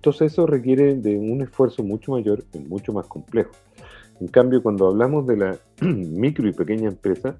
Entonces 0.02 0.32
eso 0.32 0.48
requiere 0.48 0.96
de 0.96 1.16
un 1.16 1.42
esfuerzo 1.42 1.84
mucho 1.84 2.10
mayor 2.10 2.42
y 2.52 2.58
mucho 2.58 2.92
más 2.92 3.06
complejo. 3.06 3.52
En 4.20 4.26
cambio, 4.26 4.60
cuando 4.60 4.88
hablamos 4.88 5.28
de 5.28 5.36
la 5.36 5.56
micro 5.80 6.48
y 6.48 6.52
pequeña 6.52 6.88
empresa, 6.88 7.36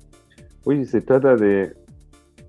oye, 0.62 0.84
se 0.84 1.00
trata 1.00 1.34
de 1.34 1.74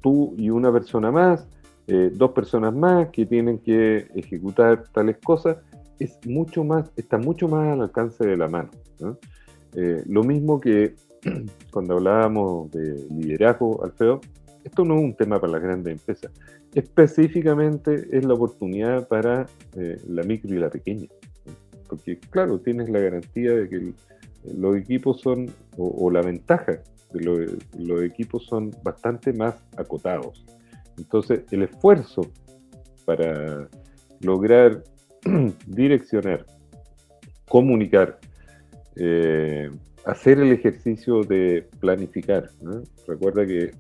tú 0.01 0.35
y 0.37 0.51
una 0.51 0.71
persona 0.71 1.09
más, 1.09 1.47
eh, 1.87 2.11
dos 2.13 2.29
personas 2.29 2.75
más 2.75 3.09
que 3.09 3.25
tienen 3.25 3.57
que 3.57 4.05
ejecutar 4.13 4.83
tales 4.93 5.17
cosas, 5.17 5.57
es 5.97 6.19
mucho 6.27 6.63
más, 6.63 6.91
está 6.95 7.17
mucho 7.17 7.47
más 7.47 7.73
al 7.73 7.81
alcance 7.81 8.23
de 8.23 8.37
la 8.37 8.47
mano. 8.47 8.69
Eh, 9.73 10.03
lo 10.05 10.21
mismo 10.21 10.59
que 10.59 10.93
cuando 11.71 11.95
hablábamos 11.95 12.69
de 12.69 13.03
liderazgo, 13.09 13.83
Alfredo, 13.83 14.21
esto 14.63 14.85
no 14.85 14.95
es 14.95 15.01
un 15.01 15.13
tema 15.15 15.39
para 15.39 15.53
las 15.53 15.61
grandes 15.61 15.93
empresas. 15.93 16.31
Específicamente 16.73 18.07
es 18.11 18.25
la 18.25 18.33
oportunidad 18.33 19.07
para 19.07 19.45
eh, 19.75 19.97
la 20.07 20.23
micro 20.23 20.53
y 20.55 20.59
la 20.59 20.69
pequeña. 20.69 21.07
Porque, 21.87 22.17
claro, 22.17 22.59
tienes 22.59 22.89
la 22.89 22.99
garantía 22.99 23.53
de 23.53 23.69
que 23.69 23.93
los 24.55 24.75
equipos 24.75 25.21
son, 25.21 25.51
o, 25.77 26.09
la 26.09 26.21
ventaja 26.21 26.79
de 27.11 27.57
los 27.77 28.03
equipos 28.03 28.45
son 28.45 28.71
bastante 28.83 29.33
más 29.33 29.55
acotados. 29.77 30.45
Entonces, 30.97 31.41
el 31.51 31.63
esfuerzo 31.63 32.21
para 33.05 33.67
lograr 34.21 34.83
direccionar, 35.67 36.45
comunicar, 37.47 38.19
eh, 38.95 39.69
hacer 40.05 40.39
el 40.39 40.51
ejercicio 40.51 41.23
de 41.23 41.67
planificar. 41.79 42.49
Recuerda 43.07 43.45
que 43.45 43.71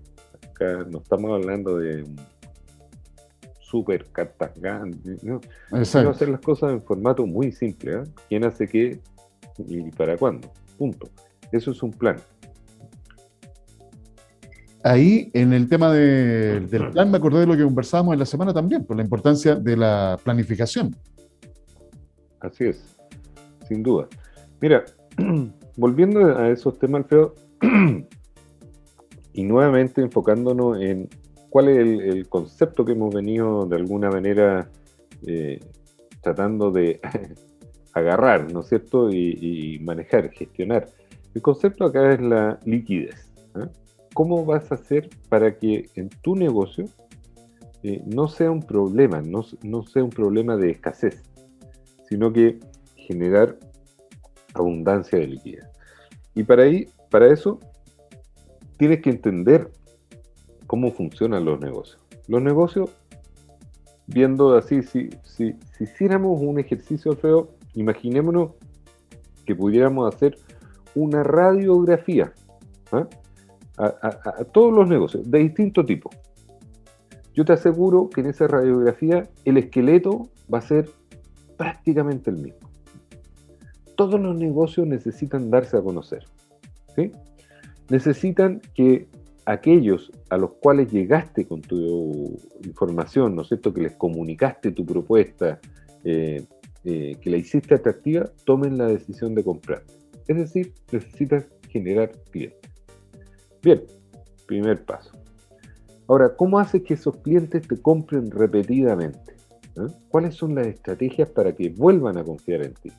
no 0.89 0.99
estamos 0.99 1.31
hablando 1.31 1.77
de 1.77 2.05
super 3.59 4.05
cartas 4.11 4.51
¿no? 5.23 5.41
hacer 5.71 6.29
las 6.29 6.41
cosas 6.41 6.71
en 6.71 6.81
formato 6.81 7.25
muy 7.25 7.51
simple. 7.51 7.95
¿eh? 7.95 8.03
¿Quién 8.29 8.45
hace 8.45 8.67
qué 8.67 8.99
y 9.57 9.89
para 9.91 10.17
cuándo? 10.17 10.51
Punto. 10.77 11.09
Eso 11.51 11.71
es 11.71 11.81
un 11.81 11.91
plan. 11.91 12.17
ahí 14.83 15.31
en 15.33 15.53
el 15.53 15.67
tema 15.69 15.91
del 15.91 16.67
plan 16.67 17.09
me 17.09 17.17
acordé 17.17 17.41
de 17.41 17.47
lo 17.47 17.57
que 17.57 17.63
conversábamos 17.63 18.13
en 18.13 18.19
la 18.19 18.25
semana 18.25 18.53
también, 18.53 18.85
por 18.85 18.97
la 18.97 19.03
importancia 19.03 19.55
de 19.55 19.77
la 19.77 20.19
planificación. 20.23 20.95
Así 22.39 22.65
es, 22.65 22.83
sin 23.67 23.81
duda. 23.81 24.07
Mira, 24.61 24.83
volviendo 25.77 26.37
a 26.37 26.49
esos 26.49 26.77
temas, 26.77 27.03
Alfredo, 27.03 27.35
y 29.33 29.43
nuevamente 29.43 30.01
enfocándonos 30.01 30.79
en 30.79 31.09
cuál 31.49 31.69
es 31.69 31.77
el, 31.77 32.27
concepto 32.29 32.85
que 32.85 32.93
hemos 32.93 33.13
venido 33.13 33.65
de 33.65 33.75
alguna 33.75 34.09
manera 34.09 34.69
eh, 35.25 35.59
tratando 36.21 36.71
de 36.71 36.99
agarrar, 37.93 38.51
¿no 38.51 38.61
es 38.61 38.69
cierto? 38.69 39.11
Y, 39.11 39.79
manejar, 39.83 40.29
gestionar. 40.31 40.87
El 41.33 41.41
concepto 41.41 41.85
acá 41.85 42.13
es 42.13 42.21
la 42.21 42.59
liquidez. 42.65 43.31
¿eh? 43.55 43.67
¿Cómo 44.13 44.45
vas 44.45 44.71
a 44.71 44.75
hacer 44.75 45.09
para 45.29 45.57
que 45.57 45.89
en 45.95 46.09
tu 46.09 46.35
negocio 46.35 46.85
eh, 47.81 48.01
no 48.05 48.27
sea 48.27 48.49
un 48.51 48.61
problema, 48.61 49.21
no, 49.21 49.43
no 49.63 49.83
sea 49.83 50.03
un 50.03 50.11
problema 50.11 50.55
de 50.55 50.71
escasez, 50.71 51.21
sino 52.07 52.31
que 52.31 52.59
generar 52.95 53.57
abundancia 54.53 55.19
de 55.19 55.27
liquidez? 55.27 55.65
Y 56.35 56.43
para, 56.43 56.63
ahí, 56.63 56.87
para 57.09 57.31
eso 57.31 57.59
tienes 58.77 59.01
que 59.01 59.09
entender 59.09 59.71
cómo 60.67 60.91
funcionan 60.91 61.45
los 61.45 61.59
negocios. 61.59 61.99
Los 62.27 62.41
negocios, 62.41 62.89
viendo 64.07 64.55
así, 64.55 64.81
si, 64.83 65.09
si, 65.23 65.53
si 65.77 65.83
hiciéramos 65.83 66.41
un 66.41 66.59
ejercicio 66.59 67.13
feo, 67.13 67.49
imaginémonos 67.73 68.51
que 69.45 69.55
pudiéramos 69.55 70.13
hacer 70.13 70.37
una 70.95 71.23
radiografía 71.23 72.33
¿ah? 72.91 73.07
a, 73.77 74.43
todos 74.45 74.73
los 74.73 74.87
negocios 74.87 75.29
de 75.29 75.39
distinto 75.39 75.85
tipo. 75.85 76.09
Yo 77.33 77.43
te 77.45 77.53
aseguro 77.53 78.09
que 78.09 78.21
en 78.21 78.27
esa 78.27 78.47
radiografía 78.47 79.27
el 79.43 79.57
esqueleto 79.57 80.29
va 80.53 80.59
a 80.59 80.61
ser 80.61 80.89
prácticamente 81.57 82.29
el 82.29 82.37
mismo. 82.37 82.69
Todos 83.95 84.19
los 84.19 84.35
negocios 84.35 84.85
necesitan 84.87 85.49
darse 85.49 85.77
a 85.77 85.81
conocer. 85.81 86.25
Necesitan 87.93 88.59
que 88.73 89.05
aquellos 89.45 90.11
a 90.31 90.37
los 90.37 90.53
cuales 90.53 90.91
llegaste 90.91 91.45
con 91.45 91.61
tu 91.61 92.39
información, 92.63 93.35
¿no 93.35 93.43
es 93.43 93.49
cierto?, 93.49 93.71
que 93.71 93.81
les 93.81 93.91
comunicaste 93.91 94.71
tu 94.71 94.83
propuesta, 94.83 95.59
eh, 96.03 96.43
eh, 96.85 97.17
que 97.21 97.29
la 97.29 97.37
hiciste 97.37 97.75
atractiva, 97.75 98.31
tomen 98.45 98.79
la 98.79 98.87
decisión 98.87 99.35
de 99.35 99.43
comprar. 99.43 99.83
Es 100.27 100.37
decir, 100.37 100.73
necesitas 100.91 101.45
generar 101.69 102.11
clientes. 102.31 102.71
Bien, 103.61 103.83
primer 104.47 104.83
paso. 104.83 105.11
Ahora, 106.07 106.35
¿cómo 106.35 106.57
haces 106.57 106.81
que 106.81 106.95
esos 106.95 107.17
clientes 107.17 107.67
te 107.67 107.79
compren 107.79 108.31
repetidamente? 108.31 109.35
¿Eh? 109.75 109.85
¿Cuáles 110.09 110.33
son 110.33 110.55
las 110.55 110.65
estrategias 110.65 111.29
para 111.29 111.53
que 111.53 111.69
vuelvan 111.69 112.17
a 112.17 112.23
confiar 112.23 112.63
en 112.63 112.73
ti? 112.73 112.91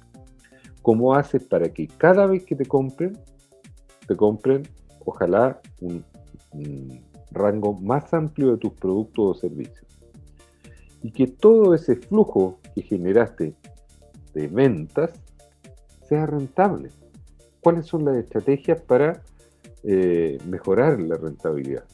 ¿Cómo 0.82 1.16
haces 1.16 1.42
para 1.42 1.68
que 1.70 1.88
cada 1.88 2.26
vez 2.26 2.44
que 2.44 2.54
te 2.54 2.66
compren, 2.66 3.18
te 4.06 4.14
compren, 4.14 4.62
ojalá, 5.04 5.60
un, 5.80 6.04
rango 7.30 7.74
más 7.74 8.14
amplio 8.14 8.52
de 8.52 8.58
tus 8.58 8.72
productos 8.74 9.36
o 9.36 9.40
servicios? 9.40 9.86
Y 11.02 11.10
que 11.10 11.26
todo 11.26 11.74
ese 11.74 11.96
flujo 11.96 12.58
que 12.74 12.82
generaste 12.82 13.54
de 14.34 14.48
ventas 14.48 15.10
sea 16.08 16.26
rentable. 16.26 16.90
¿Cuáles 17.60 17.86
son 17.86 18.04
las 18.04 18.16
estrategias 18.16 18.80
para 18.80 19.22
eh, 19.82 20.38
mejorar 20.48 21.00
la 21.00 21.16
rentabilidad? 21.16 21.84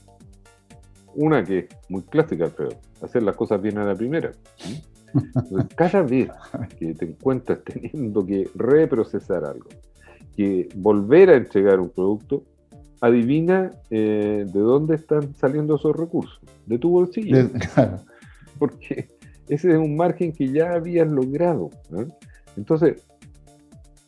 Una 1.15 1.45
que 1.45 1.59
es 1.61 1.67
muy 1.89 2.03
clásica, 2.03 2.45
Alfredo, 2.45 2.77
hacer 3.03 3.23
las 3.23 3.37
cosas 3.37 3.61
bien 3.61 3.79
a 3.79 3.85
la 3.85 3.95
primera. 3.95 4.33
cada 5.77 6.03
vez 6.03 6.31
que 6.79 6.95
te 6.95 7.05
encuentras 7.05 7.61
teniendo 7.65 8.25
que 8.25 8.49
reprocesar 8.55 9.45
algo, 9.45 9.69
que 10.37 10.69
volver 10.77 11.31
a 11.31 11.37
entregar 11.37 11.81
un 11.81 11.91
producto, 11.91 12.45
adivina 13.01 13.71
eh, 13.91 14.45
de 14.47 14.61
dónde 14.61 14.97
están 14.97 15.35
saliendo 15.35 15.77
esos 15.77 15.97
recursos, 15.97 16.41
de 16.67 16.79
tu 16.79 16.91
bolsillo. 16.91 17.51
Porque 18.59 19.09
ese 19.49 19.73
es 19.73 19.79
un 19.79 19.97
margen 19.97 20.33
que 20.33 20.49
ya 20.49 20.75
habías 20.75 21.09
logrado. 21.09 21.71
Entonces, 22.57 23.03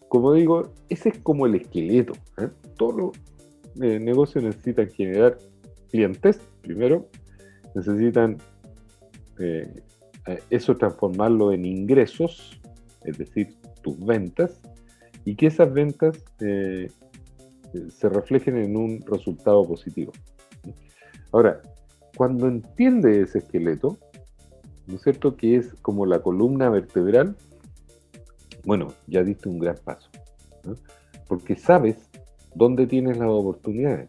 como 0.08 0.34
digo, 0.34 0.72
ese 0.88 1.08
es 1.08 1.18
como 1.18 1.46
el 1.46 1.54
esqueleto. 1.54 2.12
¿eh? 2.38 2.48
Todos 2.76 2.94
los 2.94 3.10
eh, 3.82 3.98
negocios 3.98 4.44
necesitan 4.44 4.90
generar 4.90 5.38
clientes, 5.90 6.38
primero, 6.60 7.08
necesitan 7.74 8.36
eh, 9.38 9.82
eso 10.50 10.76
transformarlo 10.76 11.52
en 11.52 11.64
ingresos, 11.64 12.60
es 13.04 13.18
decir, 13.18 13.56
tus 13.82 13.98
ventas, 14.04 14.60
y 15.24 15.34
que 15.34 15.46
esas 15.46 15.72
ventas 15.72 16.22
se 17.90 18.08
reflejen 18.08 18.56
en 18.58 18.76
un 18.76 19.02
resultado 19.06 19.66
positivo. 19.66 20.12
Ahora, 21.32 21.60
cuando 22.16 22.46
entiende 22.46 23.22
ese 23.22 23.38
esqueleto, 23.38 23.98
¿no 24.86 24.96
es 24.96 25.02
cierto? 25.02 25.36
Que 25.36 25.56
es 25.56 25.74
como 25.82 26.06
la 26.06 26.20
columna 26.20 26.68
vertebral 26.68 27.36
bueno, 28.64 28.88
ya 29.06 29.22
diste 29.24 29.48
un 29.48 29.58
gran 29.58 29.76
paso, 29.84 30.08
porque 31.26 31.56
sabes 31.56 31.96
dónde 32.54 32.86
tienes 32.86 33.18
las 33.18 33.28
oportunidades 33.28 34.08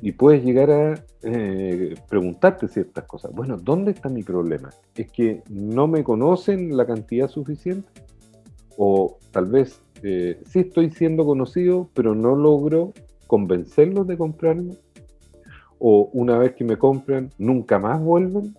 y 0.00 0.12
puedes 0.12 0.44
llegar 0.44 0.70
a 0.70 1.04
eh, 1.22 1.94
preguntarte 2.08 2.68
ciertas 2.68 3.04
cosas. 3.04 3.32
Bueno, 3.32 3.56
¿dónde 3.56 3.90
está 3.90 4.08
mi 4.08 4.22
problema? 4.22 4.70
¿Es 4.94 5.10
que 5.10 5.42
no 5.48 5.86
me 5.86 6.04
conocen 6.04 6.76
la 6.76 6.86
cantidad 6.86 7.28
suficiente? 7.28 7.88
¿O 8.76 9.18
tal 9.30 9.46
vez 9.46 9.80
eh, 10.04 10.40
sí 10.46 10.60
estoy 10.60 10.90
siendo 10.90 11.24
conocido, 11.24 11.90
pero 11.94 12.14
no 12.14 12.36
logro 12.36 12.92
convencerlos 13.26 14.06
de 14.06 14.16
comprarme? 14.16 14.74
¿O 15.78 16.10
una 16.12 16.38
vez 16.38 16.54
que 16.54 16.64
me 16.64 16.76
compran, 16.76 17.30
nunca 17.38 17.78
más 17.78 18.00
vuelven? 18.00 18.54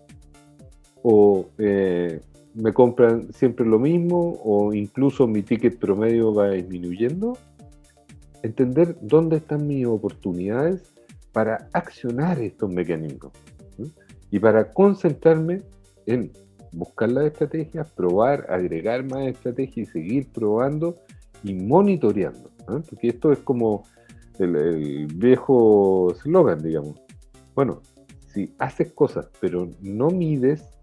¿O 1.04 1.46
eh, 1.60 2.20
me 2.56 2.72
compran 2.72 3.32
siempre 3.34 3.66
lo 3.66 3.78
mismo 3.80 4.40
o 4.44 4.74
incluso 4.74 5.28
mi 5.28 5.44
ticket 5.44 5.78
promedio 5.78 6.34
va 6.34 6.52
disminuyendo. 6.52 7.38
Entender 8.44 8.98
dónde 9.02 9.38
están 9.38 9.68
mis 9.68 9.86
oportunidades 9.86 10.82
para 11.32 11.68
accionar 11.74 12.40
estos 12.40 12.72
mecanismos 12.72 13.34
y 14.32 14.40
para 14.40 14.72
concentrarme 14.72 15.62
en 16.06 16.32
buscar 16.72 17.10
las 17.10 17.26
estrategias, 17.26 17.92
probar, 17.92 18.46
agregar 18.50 19.04
más 19.04 19.28
estrategias 19.28 19.90
y 19.90 19.92
seguir 19.92 20.28
probando 20.32 20.96
y 21.46 21.54
monitoreando. 21.54 22.52
Porque 22.66 23.08
esto 23.08 23.32
es 23.32 23.40
como 23.40 23.84
el, 24.40 24.56
el 24.56 25.08
viejo 25.08 26.14
slogan, 26.22 26.62
digamos. 26.62 27.00
Bueno, 27.54 27.82
si 28.28 28.54
haces 28.60 28.92
cosas 28.92 29.30
pero 29.40 29.70
no 29.82 30.10
mides 30.10 30.76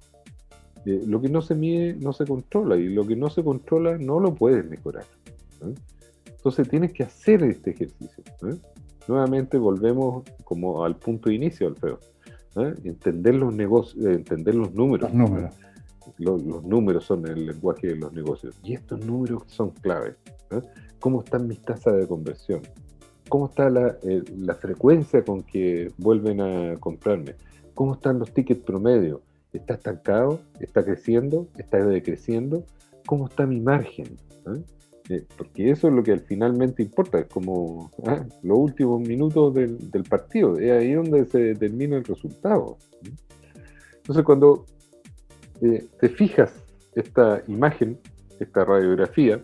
eh, 0.85 1.03
lo 1.07 1.21
que 1.21 1.29
no 1.29 1.43
se 1.43 1.55
mide 1.55 1.95
no 1.95 2.13
se 2.13 2.27
controla 2.27 2.77
y 2.77 2.89
lo 2.89 3.07
que 3.07 3.15
no 3.15 3.31
se 3.31 3.45
controla 3.45 3.99
no 3.99 4.19
lo 4.19 4.35
puedes 4.35 4.69
mejorar. 4.69 5.05
Entonces 6.27 6.69
tienes 6.69 6.93
que 6.93 7.05
hacer 7.05 7.43
este 7.45 7.71
ejercicio. 7.71 8.25
Nuevamente 9.07 9.59
volvemos 9.59 10.25
como 10.45 10.85
al 10.85 10.97
punto 10.97 11.29
de 11.29 11.37
inicio, 11.37 11.69
Alfredo. 11.69 12.01
Entender 12.85 13.35
los 13.35 13.55
negocios, 13.55 14.05
eh, 14.05 14.13
entender 14.13 14.55
los 14.55 14.75
números. 14.75 15.11
Los 15.11 15.15
números. 15.15 15.55
Los, 16.19 16.43
números 16.65 17.05
son 17.05 17.27
el 17.29 17.47
lenguaje 17.47 17.89
de 17.89 17.97
los 17.97 18.13
negocios. 18.13 18.59
Y 18.65 18.75
estos 18.75 19.05
números 19.07 19.45
son 19.47 19.71
claves. 19.71 20.17
¿Cómo 21.01 21.23
están 21.23 21.47
mis 21.47 21.61
tasas 21.63 21.97
de 21.97 22.07
conversión? 22.07 22.63
¿Cómo 23.29 23.47
está 23.47 23.71
la, 23.71 23.97
eh, 24.03 24.23
la 24.37 24.55
frecuencia 24.55 25.25
con 25.25 25.43
que 25.43 25.91
vuelven 25.99 26.41
a 26.41 26.77
comprarme? 26.79 27.35
¿Cómo 27.75 27.95
están 27.95 28.19
los 28.19 28.33
tickets 28.33 28.63
promedio? 28.63 29.23
¿Está 29.53 29.75
estancado? 29.75 30.41
¿Está 30.61 30.85
creciendo? 30.85 31.49
¿Está 31.57 31.85
decreciendo? 31.85 32.65
¿Cómo 33.07 33.27
está 33.27 33.47
mi 33.47 33.61
margen? 33.61 34.17
Eh, 35.09 35.27
porque 35.37 35.71
eso 35.71 35.89
es 35.89 35.95
lo 35.95 36.03
que 36.03 36.17
finalmente 36.19 36.83
importa, 36.83 37.19
es 37.19 37.27
como 37.27 37.91
¿ah? 38.07 38.25
los 38.43 38.59
últimos 38.59 39.01
minutos 39.01 39.53
del, 39.55 40.05
partido, 40.09 40.59
es 40.59 40.71
ahí 40.71 40.93
donde 40.93 41.27
se 41.27 41.39
determina 41.39 41.97
el 41.97 42.05
resultado. 42.05 42.79
Entonces 43.97 44.25
cuando 44.25 44.65
eh, 45.61 45.85
te 46.01 46.09
fijas 46.09 46.53
esta 46.95 47.43
imagen, 47.49 47.99
esta 48.39 48.65
radiografía, 48.65 49.43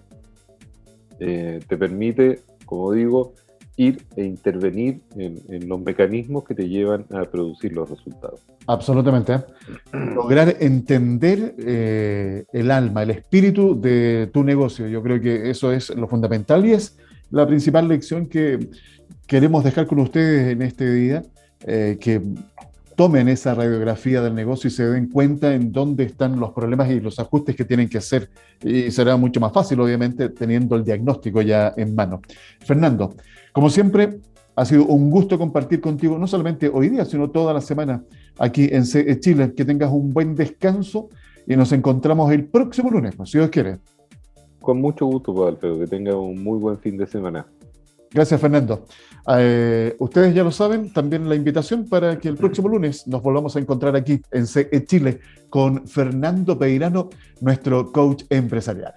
eh, 1.20 1.60
te 1.66 1.76
permite, 1.76 2.40
como 2.64 2.92
digo, 2.92 3.34
ir 3.78 4.04
e 4.16 4.24
intervenir 4.24 5.00
en, 5.16 5.68
los 5.68 5.80
mecanismos 5.80 6.44
que 6.44 6.54
te 6.54 6.68
llevan 6.68 7.06
a 7.12 7.22
producir 7.22 7.72
los 7.72 7.88
resultados. 7.88 8.40
Absolutamente. 8.66 9.36
Lograr 9.92 10.56
entender 10.58 11.54
eh, 11.58 12.44
el 12.52 12.70
alma, 12.72 13.04
el 13.04 13.10
espíritu 13.10 13.80
de 13.80 14.28
tu 14.32 14.42
negocio. 14.42 14.88
Yo 14.88 15.00
creo 15.02 15.20
que 15.20 15.48
eso 15.48 15.72
es 15.72 15.90
lo 15.90 16.08
fundamental 16.08 16.66
y 16.66 16.72
es 16.72 16.98
la 17.30 17.46
principal 17.46 17.86
lección 17.86 18.26
que 18.26 18.68
queremos 19.28 19.62
dejar 19.62 19.86
con 19.86 20.00
ustedes 20.00 20.52
en 20.52 20.62
este 20.62 20.92
día, 20.92 21.22
eh, 21.64 21.98
que 22.00 22.20
tomen 22.98 23.28
esa 23.28 23.54
radiografía 23.54 24.20
del 24.20 24.34
negocio 24.34 24.66
y 24.66 24.72
se 24.72 24.84
den 24.84 25.08
cuenta 25.08 25.54
en 25.54 25.70
dónde 25.70 26.02
están 26.02 26.40
los 26.40 26.50
problemas 26.50 26.90
y 26.90 26.98
los 26.98 27.20
ajustes 27.20 27.54
que 27.54 27.64
tienen 27.64 27.88
que 27.88 27.98
hacer. 27.98 28.28
Y 28.60 28.90
será 28.90 29.16
mucho 29.16 29.38
más 29.38 29.52
fácil, 29.52 29.78
obviamente, 29.78 30.30
teniendo 30.30 30.74
el 30.74 30.82
diagnóstico 30.82 31.40
ya 31.40 31.72
en 31.76 31.94
mano. 31.94 32.20
Fernando, 32.58 33.14
como 33.52 33.70
siempre, 33.70 34.18
ha 34.56 34.64
sido 34.64 34.84
un 34.86 35.10
gusto 35.10 35.38
compartir 35.38 35.80
contigo, 35.80 36.18
no 36.18 36.26
solamente 36.26 36.68
hoy 36.68 36.88
día, 36.88 37.04
sino 37.04 37.30
toda 37.30 37.54
la 37.54 37.60
semana 37.60 38.02
aquí 38.36 38.68
en 38.72 38.82
Chile. 38.82 39.54
Que 39.54 39.64
tengas 39.64 39.92
un 39.92 40.12
buen 40.12 40.34
descanso 40.34 41.08
y 41.46 41.54
nos 41.54 41.70
encontramos 41.70 42.32
el 42.32 42.46
próximo 42.46 42.90
lunes, 42.90 43.14
si 43.26 43.38
Dios 43.38 43.50
quiere. 43.50 43.78
Con 44.60 44.80
mucho 44.80 45.06
gusto, 45.06 45.32
pues, 45.32 45.50
Alfredo, 45.50 45.78
que 45.78 45.86
tenga 45.86 46.16
un 46.16 46.42
muy 46.42 46.58
buen 46.58 46.76
fin 46.80 46.96
de 46.96 47.06
semana. 47.06 47.46
Gracias, 48.10 48.40
Fernando. 48.40 48.86
Eh, 49.36 49.94
ustedes 49.98 50.34
ya 50.34 50.42
lo 50.42 50.50
saben, 50.50 50.92
también 50.92 51.28
la 51.28 51.34
invitación 51.34 51.86
para 51.86 52.18
que 52.18 52.28
el 52.28 52.36
próximo 52.36 52.68
lunes 52.68 53.06
nos 53.06 53.22
volvamos 53.22 53.56
a 53.56 53.58
encontrar 53.58 53.94
aquí 53.96 54.22
en 54.30 54.46
CE 54.46 54.84
Chile 54.86 55.20
con 55.50 55.86
Fernando 55.86 56.58
Peirano, 56.58 57.10
nuestro 57.40 57.92
coach 57.92 58.24
empresarial. 58.30 58.94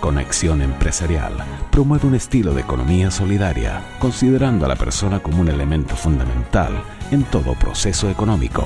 Conexión 0.00 0.62
Empresarial 0.62 1.32
promueve 1.72 2.06
un 2.06 2.14
estilo 2.14 2.54
de 2.54 2.60
economía 2.60 3.10
solidaria, 3.10 3.82
considerando 3.98 4.64
a 4.64 4.68
la 4.68 4.76
persona 4.76 5.20
como 5.20 5.40
un 5.40 5.48
elemento 5.48 5.96
fundamental 5.96 6.72
en 7.10 7.24
todo 7.24 7.54
proceso 7.54 8.08
económico. 8.08 8.62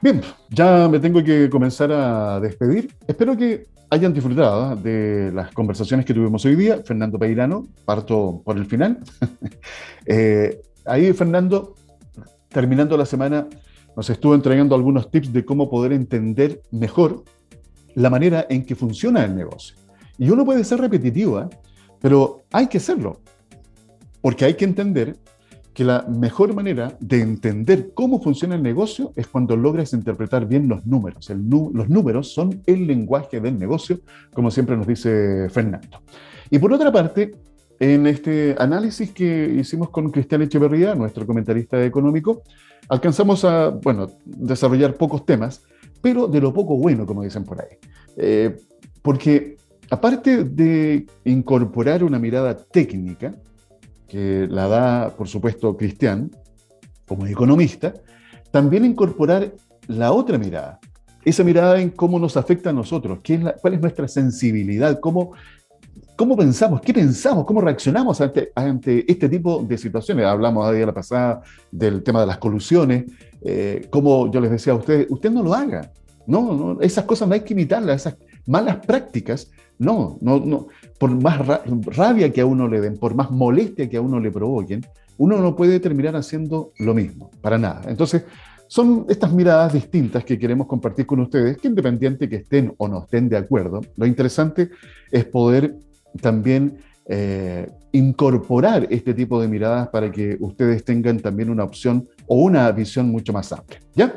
Bien, 0.00 0.20
ya 0.50 0.86
me 0.88 1.00
tengo 1.00 1.24
que 1.24 1.48
comenzar 1.48 1.90
a 1.92 2.38
despedir. 2.40 2.94
Espero 3.06 3.36
que 3.36 3.66
hayan 3.90 4.12
disfrutado 4.12 4.76
de 4.76 5.32
las 5.32 5.52
conversaciones 5.52 6.04
que 6.04 6.14
tuvimos 6.14 6.44
hoy 6.44 6.56
día. 6.56 6.82
Fernando 6.84 7.18
Peirano, 7.18 7.66
parto 7.84 8.42
por 8.44 8.56
el 8.56 8.66
final. 8.66 8.98
Eh, 10.10 10.62
ahí 10.86 11.12
Fernando, 11.12 11.74
terminando 12.48 12.96
la 12.96 13.04
semana, 13.04 13.46
nos 13.94 14.08
estuvo 14.08 14.34
entregando 14.34 14.74
algunos 14.74 15.10
tips 15.10 15.34
de 15.34 15.44
cómo 15.44 15.68
poder 15.68 15.92
entender 15.92 16.62
mejor 16.70 17.24
la 17.94 18.08
manera 18.08 18.46
en 18.48 18.64
que 18.64 18.74
funciona 18.74 19.22
el 19.22 19.36
negocio. 19.36 19.76
Y 20.16 20.30
uno 20.30 20.46
puede 20.46 20.64
ser 20.64 20.80
repetitivo, 20.80 21.40
¿eh? 21.40 21.48
pero 22.00 22.40
hay 22.52 22.68
que 22.68 22.78
hacerlo, 22.78 23.20
porque 24.22 24.46
hay 24.46 24.54
que 24.54 24.64
entender 24.64 25.18
que 25.78 25.84
la 25.84 26.04
mejor 26.08 26.56
manera 26.56 26.96
de 26.98 27.20
entender 27.20 27.92
cómo 27.94 28.20
funciona 28.20 28.56
el 28.56 28.64
negocio 28.64 29.12
es 29.14 29.28
cuando 29.28 29.56
logras 29.56 29.92
interpretar 29.92 30.44
bien 30.44 30.66
los 30.66 30.84
números. 30.84 31.30
los 31.30 31.88
números 31.88 32.32
son 32.32 32.62
el 32.66 32.84
lenguaje 32.84 33.40
del 33.40 33.56
negocio, 33.56 34.00
como 34.34 34.50
siempre 34.50 34.76
nos 34.76 34.88
dice 34.88 35.48
Fernando. 35.50 36.02
Y 36.50 36.58
por 36.58 36.72
otra 36.72 36.90
parte, 36.90 37.36
en 37.78 38.08
este 38.08 38.56
análisis 38.58 39.12
que 39.12 39.54
hicimos 39.56 39.90
con 39.90 40.10
Cristian 40.10 40.42
Echeverría, 40.42 40.96
nuestro 40.96 41.24
comentarista 41.24 41.80
económico, 41.84 42.42
alcanzamos 42.88 43.44
a, 43.44 43.68
bueno, 43.68 44.08
desarrollar 44.24 44.94
pocos 44.94 45.24
temas, 45.24 45.62
pero 46.02 46.26
de 46.26 46.40
lo 46.40 46.52
poco 46.52 46.76
bueno, 46.76 47.06
como 47.06 47.22
dicen 47.22 47.44
por 47.44 47.60
ahí. 47.60 47.76
Eh, 48.16 48.56
porque 49.00 49.54
aparte 49.90 50.42
de 50.42 51.06
incorporar 51.24 52.02
una 52.02 52.18
mirada 52.18 52.56
técnica, 52.56 53.32
que 54.08 54.46
la 54.50 54.66
da, 54.66 55.10
por 55.10 55.28
supuesto, 55.28 55.76
Cristian, 55.76 56.30
como 57.06 57.26
economista, 57.26 57.94
también 58.50 58.84
incorporar 58.84 59.52
la 59.86 60.12
otra 60.12 60.38
mirada, 60.38 60.80
esa 61.24 61.44
mirada 61.44 61.80
en 61.80 61.90
cómo 61.90 62.18
nos 62.18 62.36
afecta 62.36 62.70
a 62.70 62.72
nosotros, 62.72 63.20
qué 63.22 63.34
es 63.34 63.40
cuál 63.60 63.74
es 63.74 63.80
nuestra 63.80 64.08
sensibilidad, 64.08 64.98
cómo, 65.00 65.32
cómo 66.16 66.36
pensamos, 66.36 66.80
qué 66.80 66.94
pensamos, 66.94 67.44
cómo 67.44 67.60
reaccionamos 67.60 68.20
ante, 68.20 68.50
ante 68.54 69.10
este 69.10 69.28
tipo 69.28 69.62
de 69.62 69.76
situaciones. 69.76 70.26
Hablamos 70.26 70.66
a 70.66 70.72
día 70.72 70.86
la 70.86 70.94
pasada 70.94 71.42
del 71.70 72.02
tema 72.02 72.20
de 72.20 72.26
las 72.26 72.38
colusiones, 72.38 73.04
eh, 73.42 73.86
como 73.90 74.30
yo 74.30 74.40
les 74.40 74.50
decía 74.50 74.72
a 74.72 74.76
ustedes, 74.76 75.06
usted 75.10 75.30
no 75.30 75.42
lo 75.42 75.54
haga, 75.54 75.92
no, 76.26 76.54
no, 76.54 76.80
esas 76.80 77.04
cosas 77.04 77.28
no 77.28 77.34
hay 77.34 77.40
que 77.40 77.54
imitarlas, 77.54 78.06
esas 78.06 78.16
malas 78.46 78.76
prácticas 78.84 79.50
no, 79.78 80.18
no, 80.20 80.40
no. 80.40 80.68
Por 80.98 81.10
más 81.10 81.40
rabia 81.86 82.32
que 82.32 82.40
a 82.40 82.46
uno 82.46 82.68
le 82.68 82.80
den, 82.80 82.96
por 82.96 83.14
más 83.14 83.30
molestia 83.30 83.88
que 83.88 83.96
a 83.96 84.00
uno 84.00 84.20
le 84.20 84.30
provoquen, 84.30 84.84
uno 85.18 85.38
no 85.38 85.54
puede 85.54 85.80
terminar 85.80 86.16
haciendo 86.16 86.72
lo 86.78 86.94
mismo, 86.94 87.30
para 87.40 87.58
nada. 87.58 87.82
Entonces, 87.88 88.24
son 88.68 89.06
estas 89.08 89.32
miradas 89.32 89.72
distintas 89.72 90.24
que 90.24 90.38
queremos 90.38 90.66
compartir 90.66 91.06
con 91.06 91.20
ustedes, 91.20 91.56
que 91.58 91.68
independiente 91.68 92.28
que 92.28 92.36
estén 92.36 92.74
o 92.76 92.86
no 92.86 93.02
estén 93.04 93.28
de 93.28 93.36
acuerdo, 93.36 93.80
lo 93.96 94.06
interesante 94.06 94.70
es 95.10 95.24
poder 95.24 95.76
también 96.20 96.78
eh, 97.06 97.70
incorporar 97.92 98.86
este 98.90 99.14
tipo 99.14 99.40
de 99.40 99.48
miradas 99.48 99.88
para 99.88 100.12
que 100.12 100.36
ustedes 100.40 100.84
tengan 100.84 101.18
también 101.18 101.48
una 101.48 101.64
opción 101.64 102.06
o 102.26 102.36
una 102.42 102.70
visión 102.72 103.10
mucho 103.10 103.32
más 103.32 103.50
amplia. 103.52 103.80
¿Ya? 103.94 104.14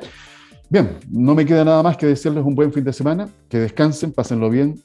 Bien, 0.69 0.97
no 1.09 1.33
me 1.33 1.45
queda 1.45 1.63
nada 1.63 1.81
más 1.81 1.97
que 1.97 2.07
decirles 2.07 2.43
un 2.43 2.55
buen 2.55 2.71
fin 2.73 2.83
de 2.83 2.93
semana, 2.93 3.29
que 3.49 3.59
descansen, 3.59 4.11
pásenlo 4.11 4.49
bien, 4.49 4.81